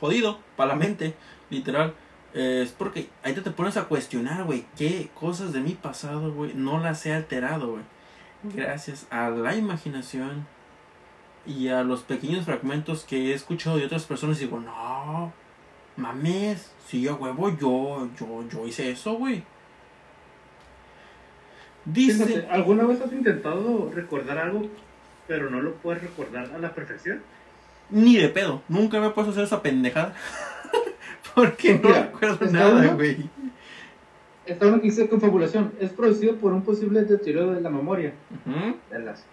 [0.01, 1.15] jodido para la mente,
[1.51, 1.95] literal.
[2.35, 6.33] eh, es porque ahí te, te pones a cuestionar, güey, qué cosas de mi pasado,
[6.33, 7.83] güey, no las he alterado, güey.
[8.43, 10.47] Gracias a la imaginación
[11.47, 15.33] y a los pequeños fragmentos que he escuchado de otras personas digo, no,
[15.97, 19.43] mames, sí, a huevo, yo, yo, yo hice eso, güey.
[21.85, 24.63] Dice, Fíjate, ¿Alguna vez has intentado recordar algo,
[25.27, 27.21] pero no lo puedes recordar a la perfección?
[27.93, 30.15] ni de pedo, nunca me he puesto a hacer esa pendejada.
[31.35, 33.29] Porque no Mira, recuerdo ¿está nada, güey.
[34.47, 35.73] Está uno que dice confabulación.
[35.81, 38.13] Es producido por un posible deterioro de la memoria.
[38.91, 39.25] Velas.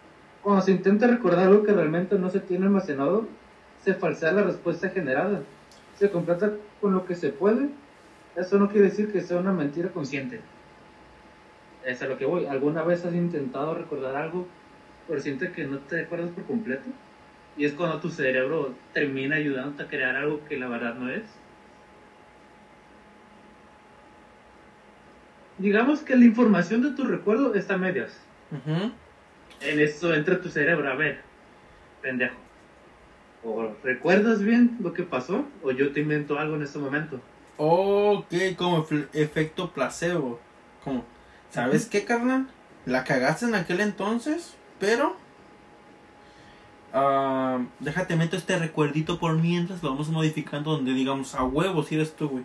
[0.42, 3.28] Cuando se intenta recordar algo que realmente no se tiene almacenado,
[3.84, 5.42] se falsea la respuesta generada.
[5.98, 7.70] Se completa con lo que se puede.
[8.36, 10.42] Eso no quiere decir que sea una mentira consciente.
[11.84, 12.46] Es a lo que voy.
[12.46, 14.48] ¿Alguna vez has intentado recordar algo,
[15.08, 16.88] pero sientes que no te acuerdas por completo?
[17.58, 21.24] Y es cuando tu cerebro termina ayudándote a crear algo que la verdad no es.
[25.58, 28.16] Digamos que la información de tu recuerdo está a medias.
[29.62, 31.22] En eso entra tu cerebro, a ver,
[32.04, 32.47] pendejo.
[33.44, 37.20] O recuerdas bien lo que pasó, o yo te invento algo en este momento.
[37.58, 40.40] Ok, como efecto placebo.
[40.84, 41.04] Como,
[41.50, 42.48] ¿sabes qué, carnal?
[42.86, 45.16] La cagaste en aquel entonces, pero...
[46.94, 51.96] ah, déjate meto este recuerdito por mientras lo vamos modificando donde digamos a huevo si
[51.96, 52.44] eres tú, güey.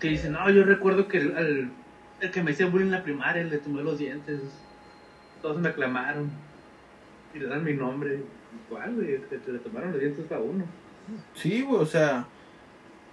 [0.00, 1.70] Que dice, no, yo recuerdo que el, al-
[2.20, 4.40] el que me hacía bullying en la primaria le tomé los dientes.
[5.40, 6.30] Todos me aclamaron.
[7.34, 8.22] Y le dan mi nombre.
[8.68, 9.18] ¿Cuál, güey?
[9.18, 10.64] Te le tomaron los dientes a uno.
[11.34, 12.26] Sí, güey, o sea...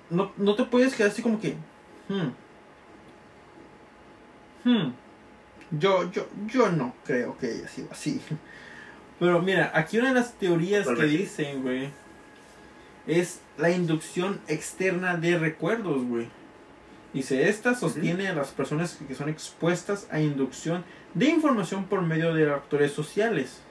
[0.10, 1.56] No, no te puedes quedar así como que...
[2.08, 2.32] Hmm.
[4.64, 4.94] Hmm.
[5.72, 8.20] Yo, yo, yo no creo que haya sido así.
[9.20, 11.90] Pero mira, aquí una de las teorías que dicen, güey,
[13.06, 16.28] es la inducción externa de recuerdos, güey.
[17.14, 22.34] Dice, esta sostiene a las personas que son expuestas a inducción de información por medio
[22.34, 23.62] de actores sociales.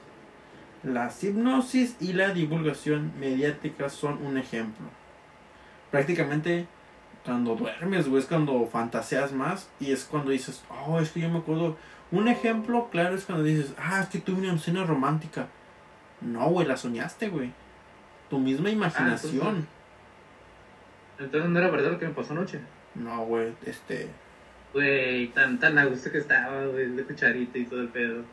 [0.83, 4.85] La hipnosis y la divulgación mediática son un ejemplo.
[5.91, 6.67] Prácticamente
[7.25, 11.29] cuando duermes, güey, es cuando fantaseas más y es cuando dices, oh, es que yo
[11.29, 11.77] me acuerdo.
[12.11, 15.47] Un ejemplo claro es cuando dices, ah, es que tuve una escena romántica.
[16.21, 17.51] No, güey, la soñaste, güey.
[18.29, 19.67] Tu misma imaginación.
[21.17, 22.61] Entonces no era verdad lo que me pasó anoche.
[22.95, 24.07] No, güey, este.
[24.73, 28.23] Güey, tan, tan a gusto que estaba, güey, de cucharita y todo el pedo.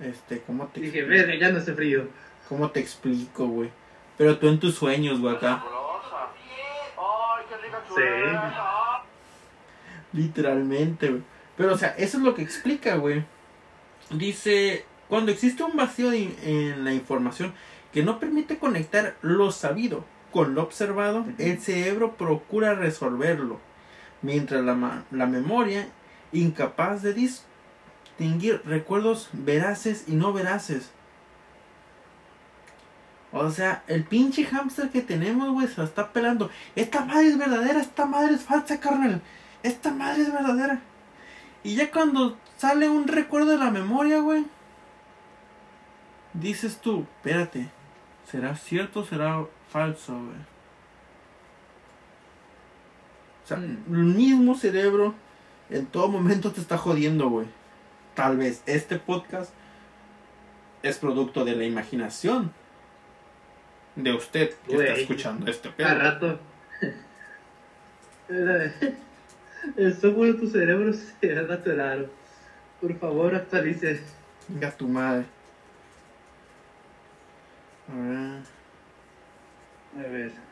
[0.00, 2.08] Este, ¿cómo te, Dije, verga, ya no hace frío.
[2.48, 3.70] ¿cómo te explico, güey?
[4.18, 5.62] Pero tú en tus sueños, güey, acá.
[7.94, 8.02] Sí.
[10.12, 11.22] Literalmente, güey.
[11.56, 13.24] Pero, o sea, eso es lo que explica, güey.
[14.10, 17.52] Dice, cuando existe un vacío de- en la información
[17.92, 23.58] que no permite conectar lo sabido con lo observado, el cerebro procura resolverlo.
[24.22, 25.88] Mientras la, la memoria,
[26.32, 27.14] incapaz de
[28.20, 30.90] distinguir recuerdos veraces y no veraces.
[33.32, 36.50] O sea, el pinche hámster que tenemos, güey, se la está pelando.
[36.76, 39.22] Esta madre es verdadera, esta madre es falsa, carnal.
[39.62, 40.80] Esta madre es verdadera.
[41.62, 44.44] Y ya cuando sale un recuerdo de la memoria, güey,
[46.34, 47.70] dices tú, espérate,
[48.30, 50.50] ¿será cierto o será falso, güey?
[53.44, 53.94] O sea, Mm.
[53.94, 55.14] el mismo cerebro
[55.70, 57.46] en todo momento te está jodiendo, güey.
[58.14, 59.52] Tal vez este podcast
[60.82, 62.52] es producto de la imaginación
[63.96, 65.94] de usted que está escuchando este pedo.
[65.94, 66.40] rato.
[69.76, 72.08] El software de tu cerebro se ha raro.
[72.80, 74.00] Por favor, actualice.
[74.48, 75.26] Venga tu madre.
[77.88, 78.42] A ver.
[79.98, 80.49] A ver.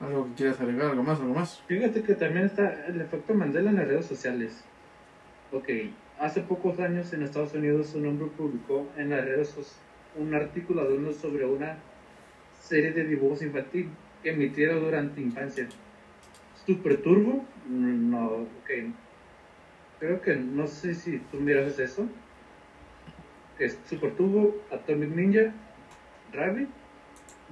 [0.00, 1.62] Algo que quieras agregar, algo más, algo más.
[1.66, 4.64] Fíjate que también está el efecto Mandela en las redes sociales.
[5.52, 5.68] Ok,
[6.18, 10.82] hace pocos años en Estados Unidos un hombre publicó en las redes sociales un artículo
[10.82, 11.76] hablando sobre una
[12.60, 13.90] serie de dibujos infantil
[14.22, 15.68] que emitieron durante infancia.
[16.66, 17.44] ¿Super Turbo?
[17.68, 18.70] No, ok.
[19.98, 22.06] Creo que no sé si tú miras eso.
[23.58, 25.52] Es Super Turbo, Atomic Ninja,
[26.32, 26.68] Rabbit.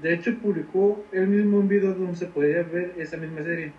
[0.03, 3.73] De hecho, publicó él mismo video donde se podía ver esa misma serie.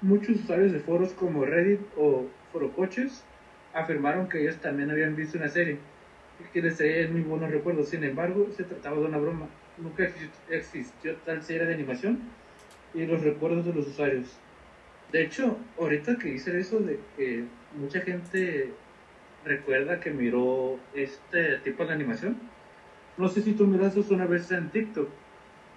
[0.00, 3.22] Muchos usuarios de foros como Reddit o Forocoches
[3.74, 5.78] afirmaron que ellos también habían visto una serie
[6.38, 7.88] y que les traía muy buenos recuerdos.
[7.90, 9.46] Sin embargo, se trataba de una broma.
[9.76, 12.18] Nunca exi- existió tal serie de animación
[12.94, 14.42] y los recuerdos de los usuarios.
[15.08, 18.80] De hecho, ahorita que hice eso de que mucha gente
[19.42, 22.52] recuerda que miró este tipo de animación,
[23.16, 25.25] no sé si tú miraste una vez en TikTok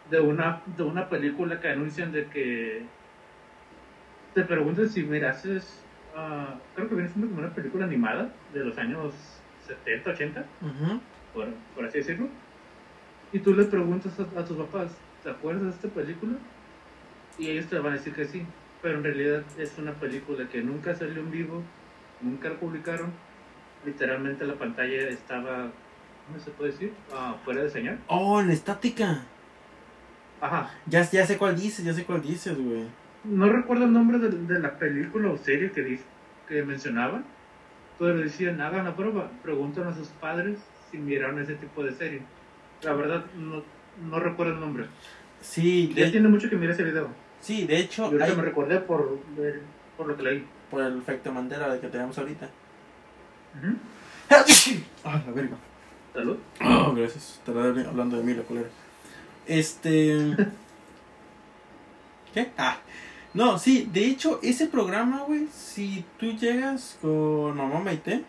[0.10, 2.90] de una, de una película que anuncian de que
[4.34, 8.78] te preguntan si mirases ah, creo que viene siendo como una película animada de los
[8.78, 9.14] años
[9.58, 11.00] 70, 80, Ujú.
[11.32, 12.30] por, por así decirlo.
[13.32, 16.40] Y tú le preguntas a, a tus papás, ¿te acuerdas de esta película?
[17.38, 18.46] Y ellos te van a decir que sí,
[18.82, 21.64] pero en realidad es una película que nunca salió en vivo,
[22.20, 23.14] nunca la publicaron.
[23.84, 25.74] Literalmente la pantalla estaba,
[26.26, 26.98] ¿cómo se puede decir?
[27.12, 28.00] Ah, fuera de señal.
[28.10, 29.10] Oh, en estática.
[30.42, 32.86] Ajá, Ya, ya sé cuál dices, ya sé cuál dices, güey.
[33.26, 36.00] no recuerdo el nombre de, de la película o serie que,
[36.48, 37.26] que mencionaban,
[37.98, 40.58] pero decían, hagan la prueba, preguntan a sus padres
[40.90, 42.22] si miraron ese tipo de serie.
[42.84, 43.62] La verdad, no,
[44.10, 44.86] no recuerdo el nombre.
[45.42, 47.10] Sí, Ya de, tiene mucho que mirar ese video.
[47.42, 49.20] sí, de hecho, Y ahorita hay- me recordé por,
[49.98, 50.46] por lo que leí.
[50.72, 52.50] por el efecto Mandela de que tenemos ahorita.
[55.04, 55.56] Ah, la verga.
[56.14, 56.38] Salud.
[56.64, 57.40] Oh, gracias.
[57.40, 58.68] Estará hablando de mí, la culera.
[59.50, 60.36] Este.
[62.34, 62.52] ¿Qué?
[62.58, 62.78] Ah.
[63.34, 68.24] No, sí, de hecho, ese programa, güey, si tú llegas con mamá Maite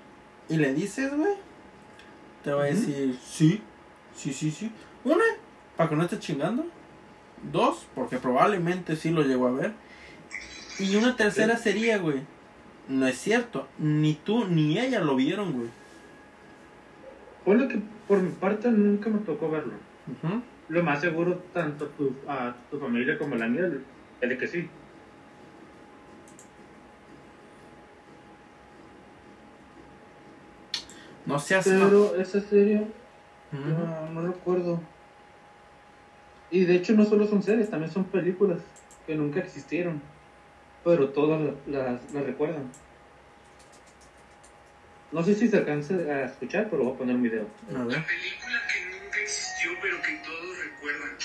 [0.48, 1.34] y le dices, güey,
[2.44, 3.62] te va a decir sí,
[4.14, 4.70] sí, sí, sí.
[5.04, 5.24] Una,
[5.76, 6.66] para que no estés chingando.
[7.50, 9.72] Dos, porque probablemente sí lo llegó a ver.
[10.78, 12.20] Y una tercera sería, güey,
[12.88, 13.68] no es cierto.
[13.78, 15.68] Ni tú ni ella lo vieron, güey.
[17.44, 19.72] Ponle que por mi parte nunca me tocó verlo.
[20.70, 23.68] Lo más seguro, tanto tu, a tu familia como la mía,
[24.20, 24.68] es de que sí.
[31.26, 31.64] No seas.
[31.66, 32.86] Pero esa serie.
[33.52, 34.80] No, no recuerdo.
[36.50, 38.58] Y de hecho no solo son series, también son películas
[39.06, 40.00] que nunca existieron.
[40.84, 42.64] Pero todas la- las, las recuerdan.
[45.12, 47.46] No sé si se alcance a escuchar, pero voy a poner un video.
[47.68, 47.98] A ver.
[47.98, 48.69] La película que nunca
[49.82, 51.18] pero que todos recuerdan.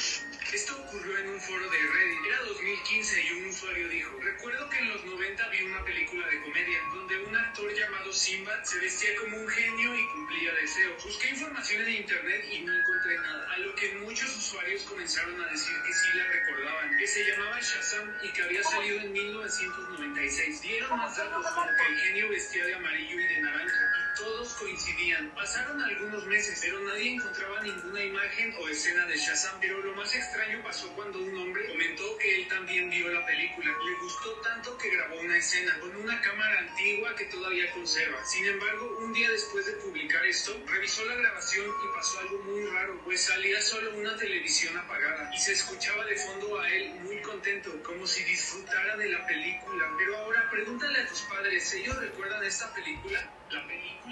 [0.54, 2.26] Esto ocurrió en un foro de Reddit.
[2.28, 6.41] Era 2015 y un usuario dijo, recuerdo que en los 90 vi una película de
[6.41, 11.04] comedia donde un actor llamado Simba se vestía como un genio y cumplía deseos.
[11.04, 13.54] Busqué información en internet y no encontré nada.
[13.54, 17.60] A lo que muchos usuarios comenzaron a decir que sí la recordaban, que se llamaba
[17.62, 20.62] Shazam y que había salido en 1996.
[20.62, 25.30] Dieron más datos como que el genio vestía de amarillo y de naranja todos coincidían.
[25.36, 29.60] Pasaron algunos meses, pero nadie encontraba ninguna imagen o escena de Shazam.
[29.60, 33.71] Pero lo más extraño pasó cuando un hombre comentó que él también vio la película.
[33.86, 38.25] Le gustó tanto que grabó una escena con una cámara antigua que todavía conserva.
[38.25, 42.65] Sin embargo, un día después de publicar esto, revisó la grabación y pasó algo muy
[42.67, 47.21] raro, pues salía solo una televisión apagada y se escuchaba de fondo a él muy
[47.21, 49.91] contento, como si disfrutara de la película.
[49.97, 53.30] Pero ahora pregúntale a tus padres, ¿ellos recuerdan esta película?
[53.49, 54.05] La película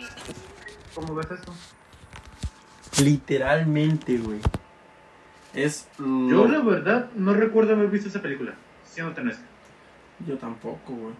[0.95, 1.53] ¿Cómo ves eso?
[3.03, 4.39] Literalmente, güey.
[5.53, 8.53] Es Yo la verdad no recuerdo haber visto esa película,
[8.85, 9.43] siendo honesto.
[10.27, 11.13] Yo tampoco, güey.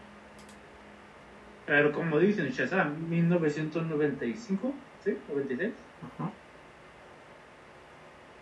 [1.65, 5.17] Pero como dicen, Shazam, 1995, ¿sí?
[5.31, 5.71] ¿96?
[6.15, 6.31] Ajá.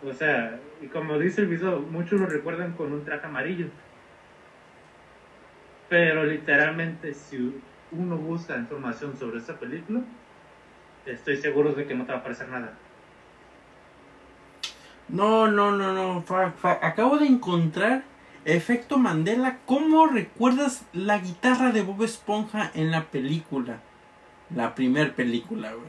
[0.04, 3.66] O sea, y como dice el video, muchos lo recuerdan con un traje amarillo.
[5.88, 7.60] Pero literalmente, si
[7.92, 10.00] uno busca información sobre esta película,
[11.06, 12.74] estoy seguro de que no te va a aparecer nada.
[15.08, 16.22] No, no, no, no.
[16.22, 18.04] fa- fa- Acabo de encontrar
[18.44, 19.58] efecto Mandela.
[19.66, 23.78] ¿Cómo recuerdas la guitarra de Bob Esponja en la película?
[24.54, 25.86] La primer película, güey.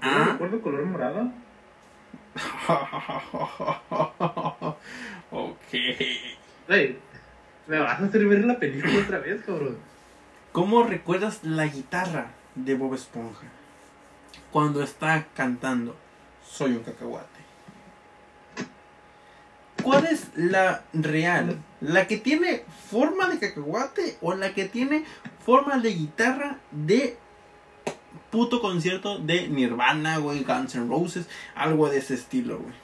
[0.00, 0.28] Ah.
[0.32, 1.30] recuerdo color morado.
[5.30, 5.72] ok.
[6.68, 6.98] Ey,
[7.66, 9.78] me vas a servir la película otra vez, cabrón.
[10.54, 13.48] ¿Cómo recuerdas la guitarra de Bob Esponja?
[14.52, 15.96] Cuando está cantando
[16.48, 17.40] Soy un cacahuate.
[19.82, 21.58] ¿Cuál es la real?
[21.80, 25.04] ¿La que tiene forma de cacahuate o la que tiene
[25.44, 27.16] forma de guitarra de
[28.30, 31.26] puto concierto de Nirvana, güey, Guns N' Roses,
[31.56, 32.74] algo de ese estilo, güey?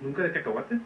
[0.00, 0.80] ¿Nunca de cacahuate?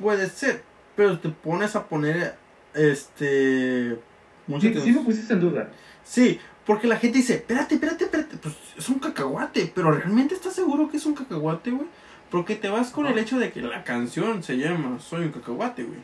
[0.00, 0.62] Puede ser,
[0.96, 2.36] pero te pones a poner
[2.74, 3.98] este
[4.46, 5.70] mucha Sí, sí me pusiste en duda.
[6.02, 10.54] Sí, porque la gente dice, espérate, espérate, espérate, pues es un cacahuate, pero ¿realmente estás
[10.54, 11.86] seguro que es un cacahuate, güey?
[12.30, 15.82] Porque te vas con el hecho de que la canción se llama Soy un cacahuate,
[15.82, 15.98] güey.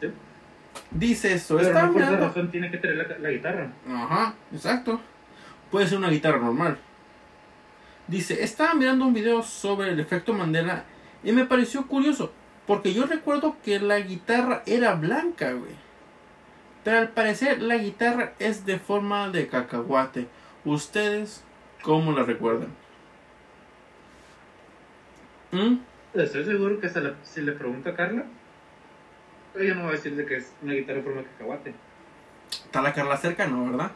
[0.00, 0.08] Sí.
[0.90, 3.72] Dice esto, Pero está no por esa razón tiene que tener la, la guitarra.
[3.88, 5.00] Ajá, exacto.
[5.70, 6.78] Puede ser una guitarra normal.
[8.08, 10.84] Dice, estaba mirando un video sobre el efecto Mandela
[11.22, 12.32] y me pareció curioso,
[12.66, 15.72] porque yo recuerdo que la guitarra era blanca, güey.
[16.84, 20.26] Pero al parecer la guitarra es de forma de cacahuate.
[20.64, 21.42] ¿Ustedes
[21.82, 22.68] cómo la recuerdan?
[25.52, 25.76] ¿Mm?
[26.14, 28.24] Estoy seguro que se le- si le pregunto a Carla,
[29.58, 31.74] ella no va a decirle que es una guitarra en forma de cacahuate.
[32.50, 33.70] Está la Carla cerca, ¿no?
[33.70, 33.90] ¿Verdad?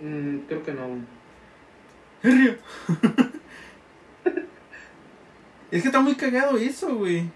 [0.00, 0.86] Mm, creo que no.
[5.70, 7.28] Es que está muy cagado eso, güey.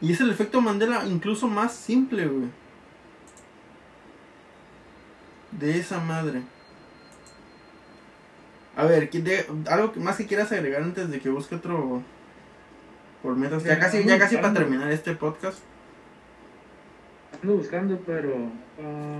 [0.00, 2.48] Y es el efecto Mandela incluso más simple, güey.
[5.52, 6.42] De esa madre.
[8.76, 12.02] A ver, ¿qué de- algo más que quieras agregar antes de que busque otro
[13.22, 15.58] por mientras ya Ya, casi ya casi para terminar este podcast.
[17.42, 18.34] Ando buscando, pero.
[18.80, 19.18] ah,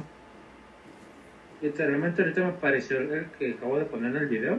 [1.60, 4.58] literalmente ahorita me apareció el que acabo de poner en el video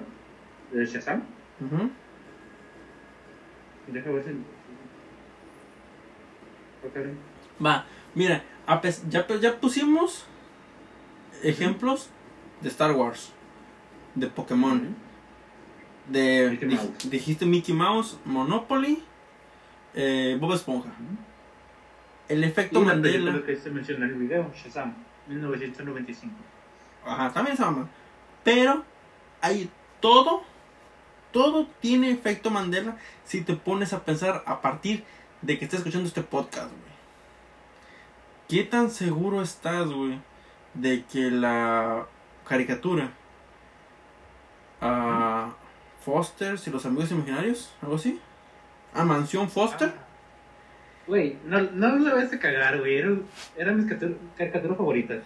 [0.73, 1.23] de Shazam.
[1.61, 1.89] Ujú.
[3.87, 4.31] Deja ver si.
[7.63, 8.43] Va, mira,
[9.09, 10.25] ya, ya pusimos
[11.43, 12.09] ejemplos
[12.61, 13.31] de Star Wars,
[14.15, 14.95] de Pokémon,
[16.07, 17.09] de Mickey Mouse.
[17.09, 19.03] dijiste Mickey Mouse, Monopoly,
[19.93, 20.89] eh, Bob Esponja.
[22.27, 24.93] El efecto Mandela, que se menciona en el video, Shazam,
[25.27, 26.33] 1995.
[27.05, 27.89] ajá, también se llama.
[28.43, 28.83] Pero
[29.41, 29.69] hay
[29.99, 30.43] todo,
[31.31, 35.05] todo tiene efecto Mandela si te pones a pensar a partir de
[35.45, 36.89] que estás escuchando este podcast, güey.
[38.47, 40.19] ¿Qué tan seguro estás, güey,
[40.73, 42.05] de que la
[42.47, 43.11] caricatura
[44.81, 45.53] a
[46.01, 48.19] Foster y los amigos imaginarios, algo así?
[48.93, 49.93] ¿A Mansión Foster?
[51.07, 52.97] Güey, no, no le vas a cagar, güey.
[52.97, 53.09] Era,
[53.57, 55.23] era mis caricatur- caricaturas favoritas.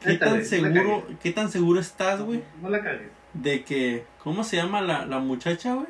[0.00, 3.08] ¿Qué tan no la seguro, qué tan seguro estás, güey, No la cagues.
[3.32, 5.86] de que ¿cómo se llama la, la muchacha, güey?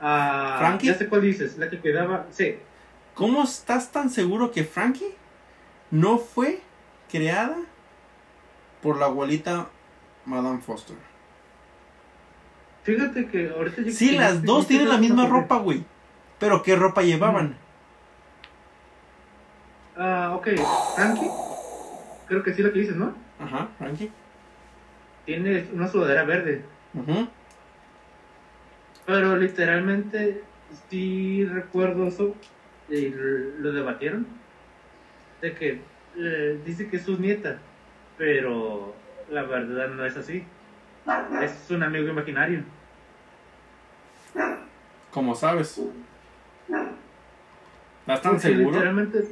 [0.00, 0.86] Ah, ¿Frankie?
[0.86, 2.26] Ya sé cuál dices, la que cuidaba.
[2.30, 2.56] Sí,
[3.14, 5.14] ¿Cómo estás tan seguro que Frankie
[5.90, 6.60] no fue
[7.10, 7.56] creada
[8.82, 9.68] por la abuelita
[10.24, 10.96] Madame Foster?
[12.82, 15.84] fíjate que ahorita yo- Sí, las dos tienen la misma ropa, güey.
[16.38, 17.56] Pero ¿qué ropa llevaban?
[19.96, 20.48] Ah, ok.
[20.94, 21.30] Frankie,
[22.26, 23.14] creo que sí lo que dices, ¿no?
[23.38, 24.10] Ajá, Frankie.
[25.26, 26.64] Tiene una sudadera verde.
[26.94, 27.28] Ujú.
[29.10, 30.40] Pero literalmente,
[30.88, 32.32] sí recuerdo eso.
[32.88, 33.08] Y
[33.58, 34.24] lo debatieron.
[35.42, 35.80] De que
[36.16, 37.58] eh, dice que es su nieta.
[38.16, 38.94] Pero
[39.28, 40.44] la verdad no es así.
[41.42, 42.62] Es un amigo imaginario.
[45.10, 45.80] Como sabes.
[48.02, 48.70] ¿Estás tan Porque seguro?
[48.70, 49.24] Literalmente,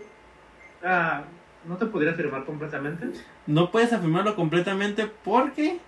[0.83, 1.23] ah,
[1.65, 3.11] no te podría afirmar completamente.
[3.47, 5.79] No puedes afirmarlo completamente porque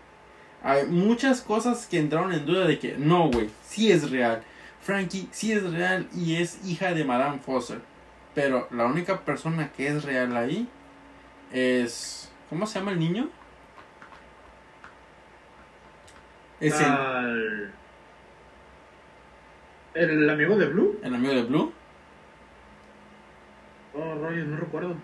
[0.63, 4.43] hay muchas cosas que entraron en duda de que no, güey, sí es real.
[4.83, 7.81] Frankie sí es real y es hija de Madame Foster.
[8.35, 10.69] Pero la única persona que es real ahí
[11.53, 12.31] es...
[12.49, 13.29] ¿Cómo se llama el niño?
[16.61, 17.73] Es el, Al-
[19.95, 20.99] el amigo de Blue.
[21.03, 21.73] el amigo de Blue.
[23.95, 24.95] Oh, rayos, no recuerdo.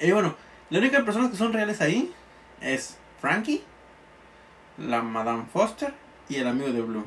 [0.00, 0.34] Y bueno,
[0.70, 2.12] la única persona que son reales ahí
[2.60, 3.62] es Frankie,
[4.78, 5.94] la Madame Foster
[6.28, 7.06] y el amigo de Blue.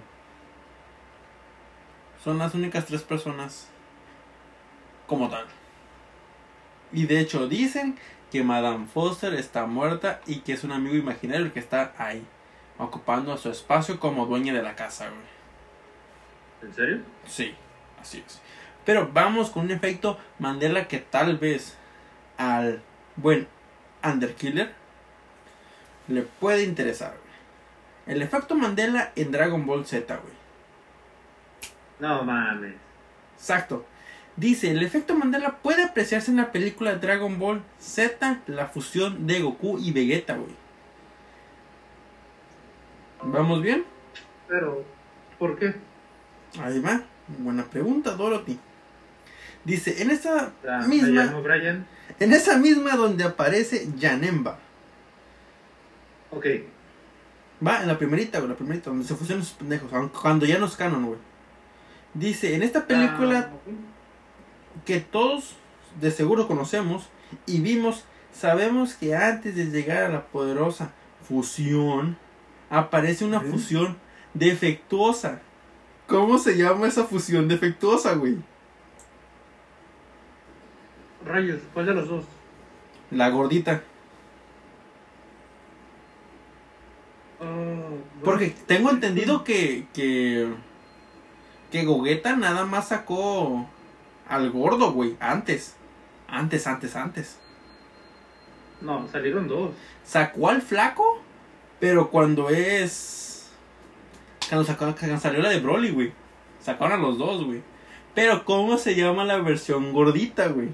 [2.24, 3.67] Son las únicas tres personas
[5.07, 5.45] como tal.
[6.91, 7.97] Y de hecho dicen
[8.32, 12.26] que Madame Foster está muerta y que es un amigo imaginario el que está ahí,
[12.78, 16.70] ocupando su espacio como dueña de la casa, güey.
[16.70, 17.01] ¿En serio?
[17.26, 17.55] Sí,
[17.99, 18.41] así es.
[18.86, 21.78] Pero vamos con un efecto Mandela que tal vez
[22.38, 22.82] al
[23.15, 23.47] buen
[24.03, 24.74] Underkiller
[26.07, 27.11] le puede interesar.
[27.11, 27.28] güey.
[28.10, 30.34] El efecto Mandela en Dragon Ball Z, güey.
[31.99, 32.74] No mames.
[33.38, 33.86] Exacto.
[34.36, 39.41] Dice, el efecto Mandela puede apreciarse en la película Dragon Ball Z, la fusión de
[39.41, 40.55] Goku y Vegeta, güey.
[43.22, 43.86] ¿Vamos bien?
[44.47, 44.84] Pero,
[45.38, 45.76] ¿por qué?
[46.60, 47.03] Ahí va.
[47.28, 48.57] Buena pregunta, Dorothy.
[49.66, 51.26] Dice, en Me misma...
[51.26, 51.86] llamo Brian.
[52.20, 54.57] En esa misma donde aparece Janemba.
[56.32, 56.45] Ok.
[57.66, 60.60] Va, en la primerita, güey, la primerita, donde se fusionan esos pendejos, aun- cuando ya
[60.60, 61.20] no es canon, güey.
[62.14, 63.72] Dice, en esta película Ah,
[64.86, 65.55] que todos
[65.99, 67.10] de seguro conocemos
[67.45, 70.91] y vimos, sabemos que antes de llegar a la poderosa
[71.28, 72.18] fusión,
[72.70, 73.97] aparece una fusión
[74.34, 75.41] defectuosa.
[76.07, 78.38] ¿Cómo se llama esa fusión defectuosa, güey?
[81.26, 82.26] Rayos, ¿cuál de los dos?
[83.12, 83.74] La gordita.
[83.74, 83.82] Oh,
[87.20, 87.29] bueno,
[88.24, 90.54] Porque tengo entendido que, que,
[91.72, 93.68] que Gogeta nada más sacó
[94.28, 95.76] al gordo, güey, antes.
[96.28, 97.40] Antes, antes, antes.
[98.82, 99.72] No, salieron dos.
[100.04, 101.22] Sacó al flaco,
[101.80, 103.50] pero cuando es...
[104.48, 106.14] Cuando, sacó, cuando salió la de Broly, güey.
[106.60, 107.62] Sacaron a los dos, güey.
[108.14, 110.70] Pero ¿cómo se llama la versión gordita, güey?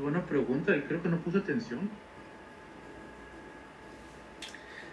[0.00, 1.90] Buena pregunta, y creo que no puse atención.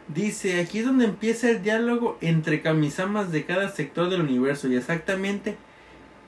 [0.10, 4.68] Dice, aquí es donde empieza el diálogo entre kamisamas de cada sector del universo.
[4.68, 5.56] Y exactamente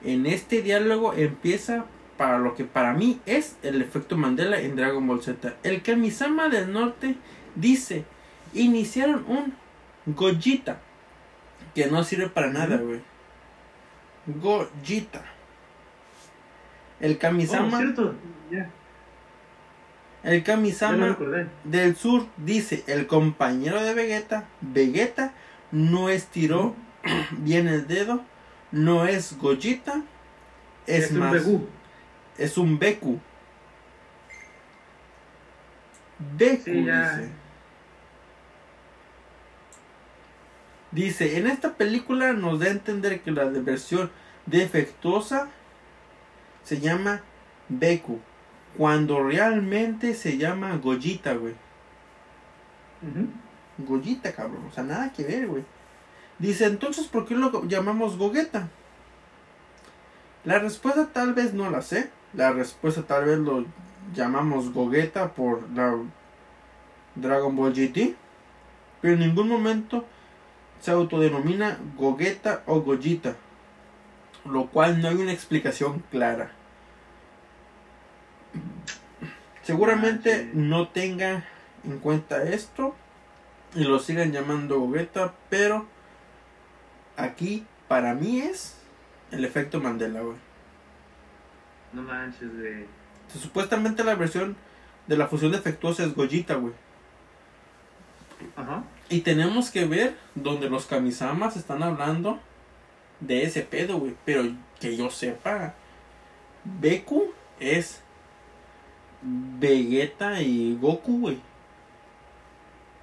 [0.05, 5.05] en este diálogo empieza para lo que para mí es el efecto Mandela en Dragon
[5.07, 5.55] Ball Z.
[5.63, 7.15] El kamisama del norte
[7.55, 8.05] dice,
[8.53, 9.53] iniciaron un
[10.05, 10.79] Gojita.
[11.73, 12.99] Que no sirve para nada, güey.
[14.27, 15.23] Gojita.
[16.99, 17.81] El Oh, kamisama...
[18.51, 18.69] ya,
[20.23, 21.17] el kamisama...
[21.63, 25.33] del sur dice el compañero de Vegeta, Vegeta
[25.71, 26.75] no estiró
[27.31, 28.21] bien el dedo,
[28.71, 30.03] no es Gogeta,
[30.85, 31.67] es, un más, Begú.
[32.37, 33.19] es un Beku.
[36.37, 37.41] Beku Sí, dice.
[40.91, 44.11] Dice, en esta película nos da a entender que la versión
[44.45, 45.49] defectuosa
[46.63, 47.21] se llama
[47.69, 48.19] Beku,
[48.77, 51.53] cuando realmente se llama Gogita, güey.
[53.01, 53.27] Ujú.
[53.79, 54.65] Goyita, cabrón.
[54.69, 55.63] O sea, nada que ver, güey.
[56.39, 58.69] Dice, entonces, ¿por qué lo llamamos Gogeta?
[60.43, 62.09] La respuesta tal vez no la sé.
[62.33, 63.65] La respuesta tal vez lo
[64.13, 65.97] llamamos Gogeta por la
[67.15, 68.15] Dragon Ball GT.
[69.01, 70.05] Pero en ningún momento
[70.79, 73.35] se autodenomina Gogeta o Gogita.
[74.45, 76.51] Lo cual no hay una explicación clara.
[79.63, 80.49] Seguramente Ah, sí.
[80.53, 81.45] no tenga
[81.83, 82.95] en cuenta esto
[83.75, 85.85] y lo sigan llamando Gogeta, pero
[87.17, 88.77] aquí para mí es
[89.31, 90.37] el efecto Mandela, güey.
[91.93, 92.85] No manches, güey.
[93.39, 94.55] Supuestamente la versión
[95.07, 96.73] de la fusión defectuosa es Gogita, güey.
[98.55, 98.83] Ajá.
[99.09, 102.39] Y tenemos que ver donde los Kamisamas están hablando
[103.19, 104.15] de ese pedo, güey.
[104.25, 104.43] Pero
[104.79, 105.75] que yo sepa,
[106.63, 108.00] Beku es
[109.23, 111.39] Vegeta y Goku, güey.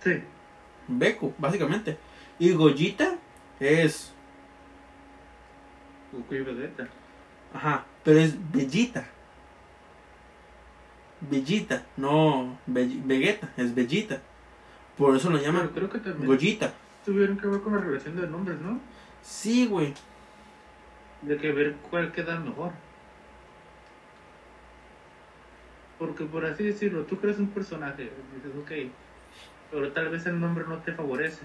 [0.03, 0.23] Sí.
[0.89, 1.97] Beku, básicamente.
[2.39, 3.17] Y Gogita
[3.61, 4.13] es.
[6.13, 6.89] Goku y Vegeta.
[7.53, 9.07] Ajá, pero es Bellita.
[11.21, 14.21] Bellita, no Be- Vegeta, es Bellita.
[14.97, 16.73] Por eso lo Pero llaman creo que también Gogita.
[17.05, 18.79] tuvieron que ver con la relación de nombres, ¿no?
[19.23, 19.95] Sí, güey.
[21.23, 22.71] De que ver cuál queda mejor.
[25.99, 28.93] Porque por así decirlo, tú creas un personaje, dices, ok,
[29.71, 31.45] pero tal vez el nombre no te favorece.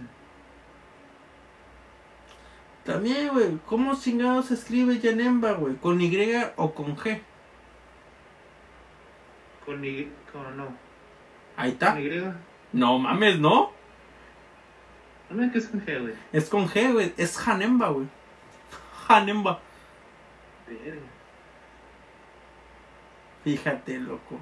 [2.86, 5.76] También, güey, ¿cómo chingado se escribe Yanemba, güey?
[5.76, 7.22] ¿Con Y o con G?
[9.66, 10.68] Con Y, con no.
[11.56, 11.94] Ahí está.
[11.94, 12.22] Con Y.
[12.74, 13.72] No mames, ¿no?
[15.30, 16.14] No me que es con G, güey.
[16.34, 17.14] Es con G, güey.
[17.18, 18.08] Es Hanemba, güey.
[19.08, 19.60] Hanemba.
[20.68, 21.02] Verga.
[23.44, 24.40] Fíjate, loco.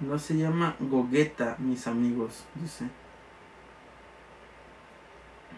[0.00, 2.84] No se llama Gogeta, mis amigos, dice.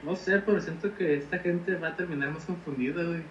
[0.04, 3.22] No sé, pero siento que esta gente va a terminar más confundida, güey.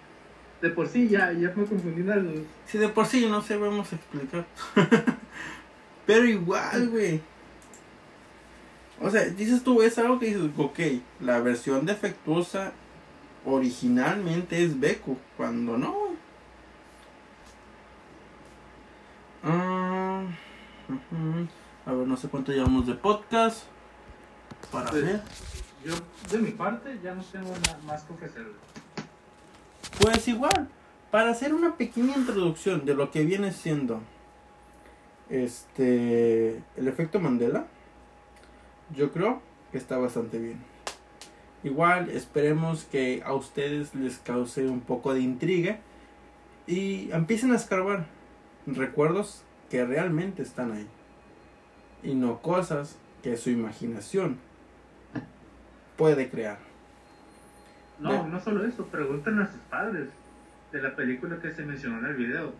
[0.60, 2.42] De por sí ya, ya me confundí algo.
[2.66, 4.46] Si de por sí no sabemos explicar.
[6.06, 7.20] Pero igual, güey.
[9.00, 10.78] O sea, dices tú, es algo que dices, ok,
[11.20, 12.72] la versión defectuosa
[13.44, 16.05] originalmente es Beku, cuando no.
[19.48, 20.24] Ah.
[21.86, 23.64] A ver, no sé cuánto llevamos de podcast.
[24.72, 25.22] Para Pues, ver.
[25.84, 25.94] Yo,
[26.30, 28.46] de mi parte, ya no tengo nada más que ofrecer.
[30.00, 30.68] Pues igual,
[31.10, 34.00] para hacer una pequeña introducción de lo que viene siendo
[35.30, 37.66] este el efecto Mandela,
[38.94, 39.40] yo creo
[39.70, 40.58] que está bastante bien.
[41.62, 45.78] Igual esperemos que a ustedes les cause un poco de intriga
[46.66, 48.06] y empiecen a escarbar
[48.66, 50.86] recuerdos que realmente están ahí
[52.02, 54.38] y no cosas que su imaginación
[55.96, 56.58] puede crear.
[57.98, 60.08] No, no solo eso, preguntan a sus padres
[60.70, 62.52] de la película que se mencionó en el video,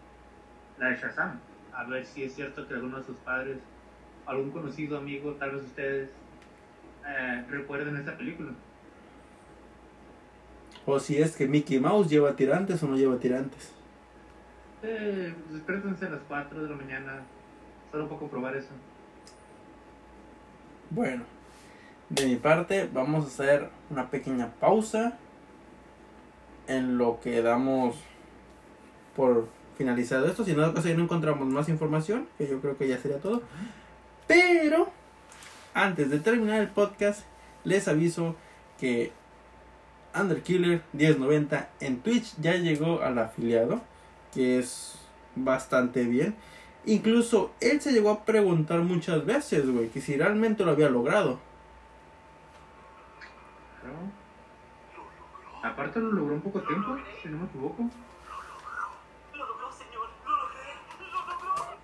[0.78, 1.38] la de Shazam.
[1.74, 3.58] A ver si es cierto que alguno de sus padres,
[4.24, 6.08] algún conocido amigo, tal vez ustedes,
[7.06, 8.52] eh, recuerden esta película.
[10.86, 13.75] O si es que Mickey Mouse lleva tirantes o no lleva tirantes.
[14.82, 17.22] Eh, despiértense a las 4 de la mañana,
[17.90, 18.68] solo para comprobar eso.
[20.90, 21.24] Bueno,
[22.08, 25.18] de mi parte vamos a hacer una pequeña pausa
[26.68, 27.96] en lo que damos
[29.16, 30.44] por finalizado esto.
[30.44, 33.42] Si en dado caso no encontramos más información, que yo creo que ya sería todo.
[34.26, 34.88] Pero
[35.74, 37.24] antes de terminar el podcast,
[37.64, 38.36] les aviso
[38.78, 39.12] que
[40.18, 43.82] Underkiller 1090 en Twitch ya llegó al afiliado,
[44.36, 44.98] que es
[45.34, 46.36] bastante bien.
[46.84, 51.40] Incluso él se llegó a preguntar muchas veces, güey, que si realmente lo había logrado.
[53.82, 54.12] ¿no?
[55.66, 57.88] Aparte lo logró en poco tiempo, si no me equivoco.
[59.32, 60.06] Lo logró, señor.
[60.26, 60.60] Lo logré.
[61.00, 61.76] Lo logró.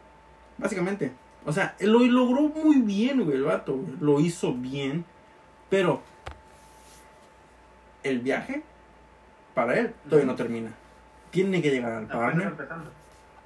[0.58, 1.12] Básicamente.
[1.44, 3.96] O sea, lo logró muy bien, güey, el vato, güey.
[3.98, 5.06] Lo hizo bien.
[5.70, 6.02] Pero
[8.02, 8.62] el viaje,
[9.54, 10.81] para él, todavía no termina.
[11.32, 12.54] Tiene que llegar al partner.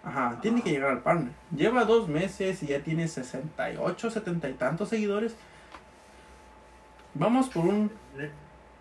[0.05, 1.33] Ajá, tiene que llegar al partner.
[1.51, 5.35] Lleva dos meses y ya tiene 68, 70 y tantos seguidores.
[7.15, 8.31] Vamos por un ¿Ne-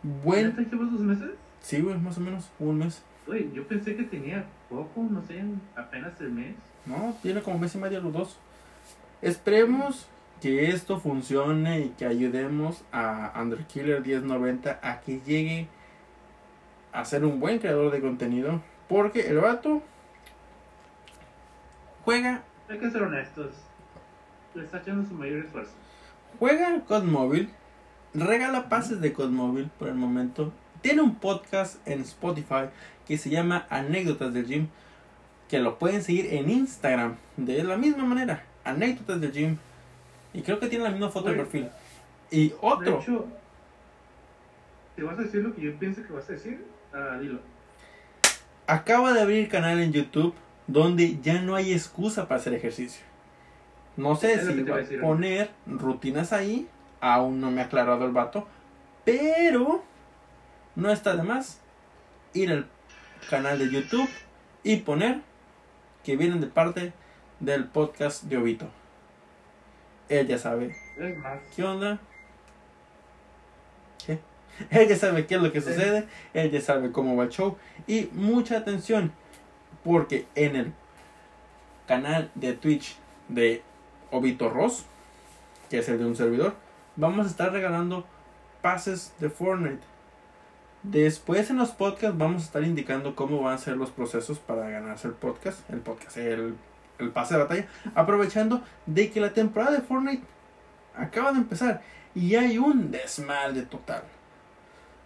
[0.03, 0.47] buen...
[0.55, 1.29] ¿Neta llevas dos meses?
[1.61, 3.01] Sí, güey, más o menos, un mes.
[3.27, 5.41] Uy, yo pensé que tenía poco, no sé,
[5.75, 6.55] apenas el mes.
[6.85, 8.37] No, tiene como mes y medio los dos.
[9.21, 10.07] Esperemos
[10.41, 15.67] que esto funcione y que ayudemos a Underkiller 1090 a que llegue
[16.91, 18.61] a ser un buen creador de contenido.
[18.87, 19.81] Porque el vato
[22.03, 23.51] juega, Hay que ser honestos.
[24.53, 25.71] Le está echando su mayor esfuerzo.
[26.39, 27.49] juega COD Mobile,
[28.13, 30.53] regala pases de COD Mobile por el momento.
[30.81, 32.69] Tiene un podcast en Spotify
[33.07, 34.67] que se llama Anécdotas del Gym.
[35.49, 38.43] Que lo pueden seguir en Instagram de la misma manera.
[38.63, 39.57] Anécdotas del Gym.
[40.33, 41.69] Y creo que tiene la misma foto de perfil.
[42.31, 42.99] Y De otro.
[42.99, 43.25] hecho,
[44.95, 47.39] si vas a decir lo que yo pienso que vas a decir, ah, dilo.
[48.67, 50.33] Acaba de abrir canal en YouTube
[50.67, 53.05] donde ya no hay excusa para hacer ejercicio.
[53.97, 55.01] No sé si va a decir.
[55.01, 56.67] poner rutinas ahí.
[57.01, 58.47] Aún no me ha aclarado el vato.
[59.03, 59.83] Pero
[60.75, 61.61] no está de más
[62.33, 62.67] ir al
[63.29, 64.09] canal de YouTube
[64.63, 65.21] y poner
[66.03, 66.93] que vienen de parte
[67.39, 68.67] del podcast de Obito.
[70.09, 70.75] Él ya sabe
[71.55, 71.99] qué onda.
[74.69, 76.07] Él ya sabe qué es lo que sucede.
[76.33, 77.57] Él ya sabe cómo va el show.
[77.87, 79.11] Y mucha atención.
[79.83, 80.73] Porque en el
[81.87, 82.97] canal de Twitch
[83.29, 83.61] de
[84.11, 84.85] Obito Ross,
[85.69, 86.55] que es el de un servidor,
[86.95, 88.05] vamos a estar regalando
[88.61, 89.83] pases de Fortnite.
[90.81, 94.69] Después en los podcasts vamos a estar indicando cómo van a ser los procesos para
[94.69, 96.55] ganarse el podcast, el podcast, el,
[96.99, 100.23] el pase de batalla, aprovechando de que la temporada de Fortnite
[100.95, 101.81] acaba de empezar
[102.13, 104.03] y hay un desmadre total.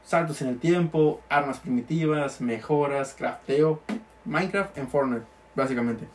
[0.03, 3.81] Saltos en el tiempo, armas primitivas, mejoras, crafteo,
[4.25, 5.25] Minecraft en Fortnite,
[5.55, 6.07] básicamente.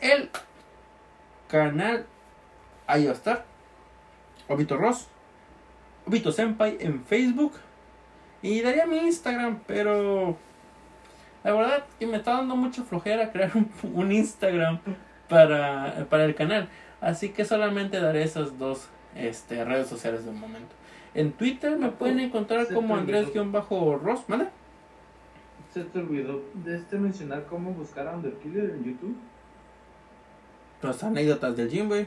[0.00, 0.30] El
[1.48, 2.06] canal
[2.86, 3.44] ahí va a estar.
[4.48, 5.08] Obito Ross,
[6.06, 7.52] Obito Senpai en Facebook
[8.40, 10.36] y daría mi Instagram, pero
[11.44, 14.80] la verdad que me está dando mucha flojera crear un, Instagram
[15.28, 16.68] para, para el canal.
[17.00, 20.74] Así que solamente daré esas dos este, redes sociales de momento.
[21.18, 22.94] En Twitter me pueden encontrar Se como.
[22.94, 24.46] Andrés-Ross, ¿vale?
[25.74, 29.16] se te olvidó de este mencionar cómo buscar a Underkiller en YouTube.
[30.80, 32.06] Las anécdotas del gym, güey.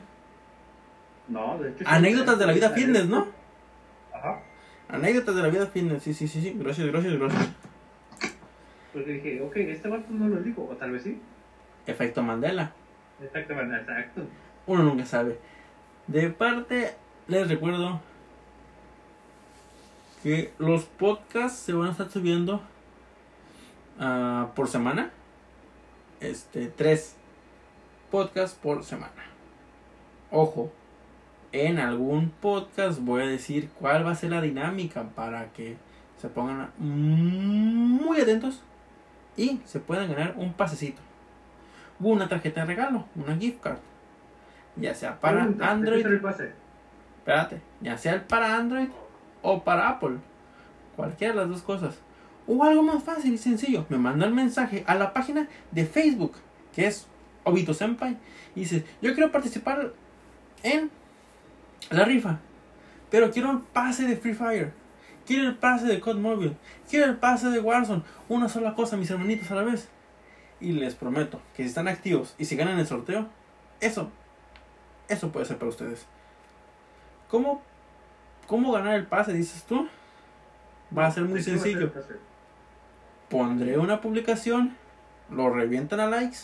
[1.27, 1.83] No, de hecho.
[1.85, 3.27] Anécdotas de la vida fitness, ¿no?
[4.13, 4.39] Ajá.
[4.87, 6.55] Anécdotas de la vida fitness, sí, sí, sí, sí.
[6.57, 7.49] Gracias, gracias, gracias.
[8.93, 11.19] Porque dije, ok, este vato no lo dijo, o tal vez sí.
[11.85, 12.71] Efecto Mandela.
[13.21, 14.21] Exactamente, exacto.
[14.67, 15.37] Uno nunca sabe.
[16.07, 16.95] De parte,
[17.27, 17.99] les recuerdo
[20.21, 22.61] que los podcasts se van a estar subiendo
[23.99, 25.11] ah, por semana.
[26.19, 27.15] Este, tres
[28.11, 29.23] podcasts por semana.
[30.29, 30.71] Ojo,
[31.51, 35.77] en algún podcast voy a decir cuál va a ser la dinámica para que
[36.21, 38.61] se pongan muy atentos
[39.35, 41.01] y se puedan ganar un pasecito.
[41.99, 43.79] Una tarjeta de regalo, una gift card.
[44.75, 46.05] Ya sea para Pregunta, ¿de qué Android,
[47.17, 48.87] espérate, ya sea para Android
[49.41, 50.17] o para Apple.
[50.95, 51.99] Cualquiera de las dos cosas.
[52.47, 53.85] O algo más fácil y sencillo.
[53.89, 56.33] Me manda el mensaje a la página de Facebook,
[56.73, 57.07] que es
[57.43, 58.17] Obito Senpai.
[58.55, 59.93] Y dice, yo quiero participar
[60.63, 60.89] en
[61.89, 62.39] la rifa.
[63.09, 64.73] Pero quiero el pase de Free Fire.
[65.25, 66.57] Quiero el pase de COD Mobile.
[66.89, 68.03] Quiero el pase de Warzone.
[68.27, 69.89] Una sola cosa, mis hermanitos, a la vez.
[70.59, 73.29] Y les prometo que si están activos y si ganan el sorteo,
[73.79, 74.11] eso,
[75.07, 76.05] eso puede ser para ustedes.
[77.29, 77.61] ¿Cómo,
[78.51, 79.87] cómo ganar el pase, dices tú?
[80.95, 82.03] Va a ser muy ¿De qué va a ser el sencillo.
[83.29, 84.75] Pondré una publicación,
[85.29, 86.39] lo revientan a likes,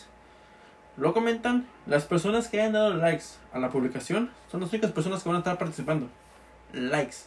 [0.96, 1.68] lo comentan.
[1.86, 5.36] Las personas que hayan dado likes a la publicación son las únicas personas que van
[5.36, 6.08] a estar participando.
[6.72, 7.18] Likes.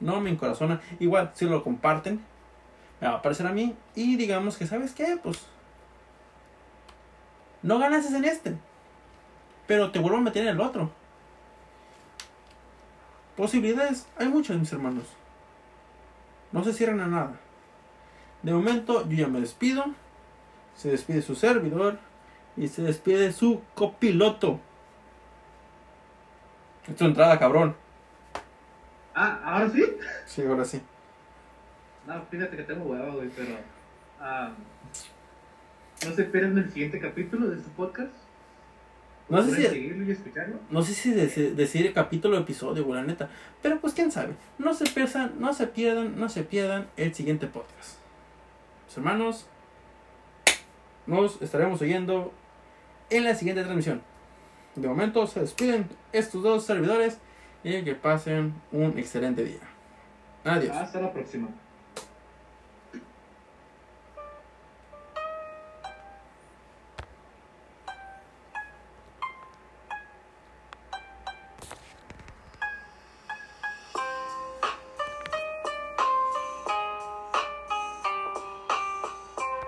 [0.00, 0.80] No me encorazona.
[1.00, 2.22] Igual, si lo comparten,
[2.98, 3.76] me va a aparecer a mí.
[3.94, 5.18] Y digamos que, ¿sabes qué?
[5.22, 5.46] Pues.
[7.62, 8.56] No ganaste en este.
[9.66, 10.90] Pero te vuelvo a meter en el otro.
[13.40, 15.04] Posibilidades hay muchas, mis hermanos.
[16.52, 17.40] No se cierran a nada.
[18.42, 19.82] De momento, yo ya me despido.
[20.76, 21.98] Se despide su servidor.
[22.54, 24.60] Y se despide su copiloto.
[26.86, 27.74] Es tu entrada, cabrón.
[29.14, 29.84] Ah, ¿ahora sí?
[30.26, 30.82] Sí, ahora sí.
[32.06, 33.56] No, fíjate que tengo huevo, güey, pero...
[34.20, 34.50] ah,
[36.04, 38.12] ¿No se esperan el siguiente capítulo de este podcast?
[39.30, 40.56] No sé ¿Pueden si- seguirlo y escucharlo?
[40.70, 43.28] No sé si deci- decir el capítulo o episodio, güey, la neta.
[43.62, 44.34] Pero pues quién sabe.
[44.58, 47.98] No se pierdan, no se pierdan, no se pierdan el siguiente podcast.
[48.88, 49.46] Mis hermanos,
[51.06, 52.32] nos estaremos oyendo
[53.08, 54.02] en la siguiente transmisión.
[54.76, 57.18] De momento se despiden estos dos servidores
[57.64, 59.60] y que pasen un excelente día.
[60.44, 60.76] Adiós.
[60.76, 61.48] Hasta la próxima.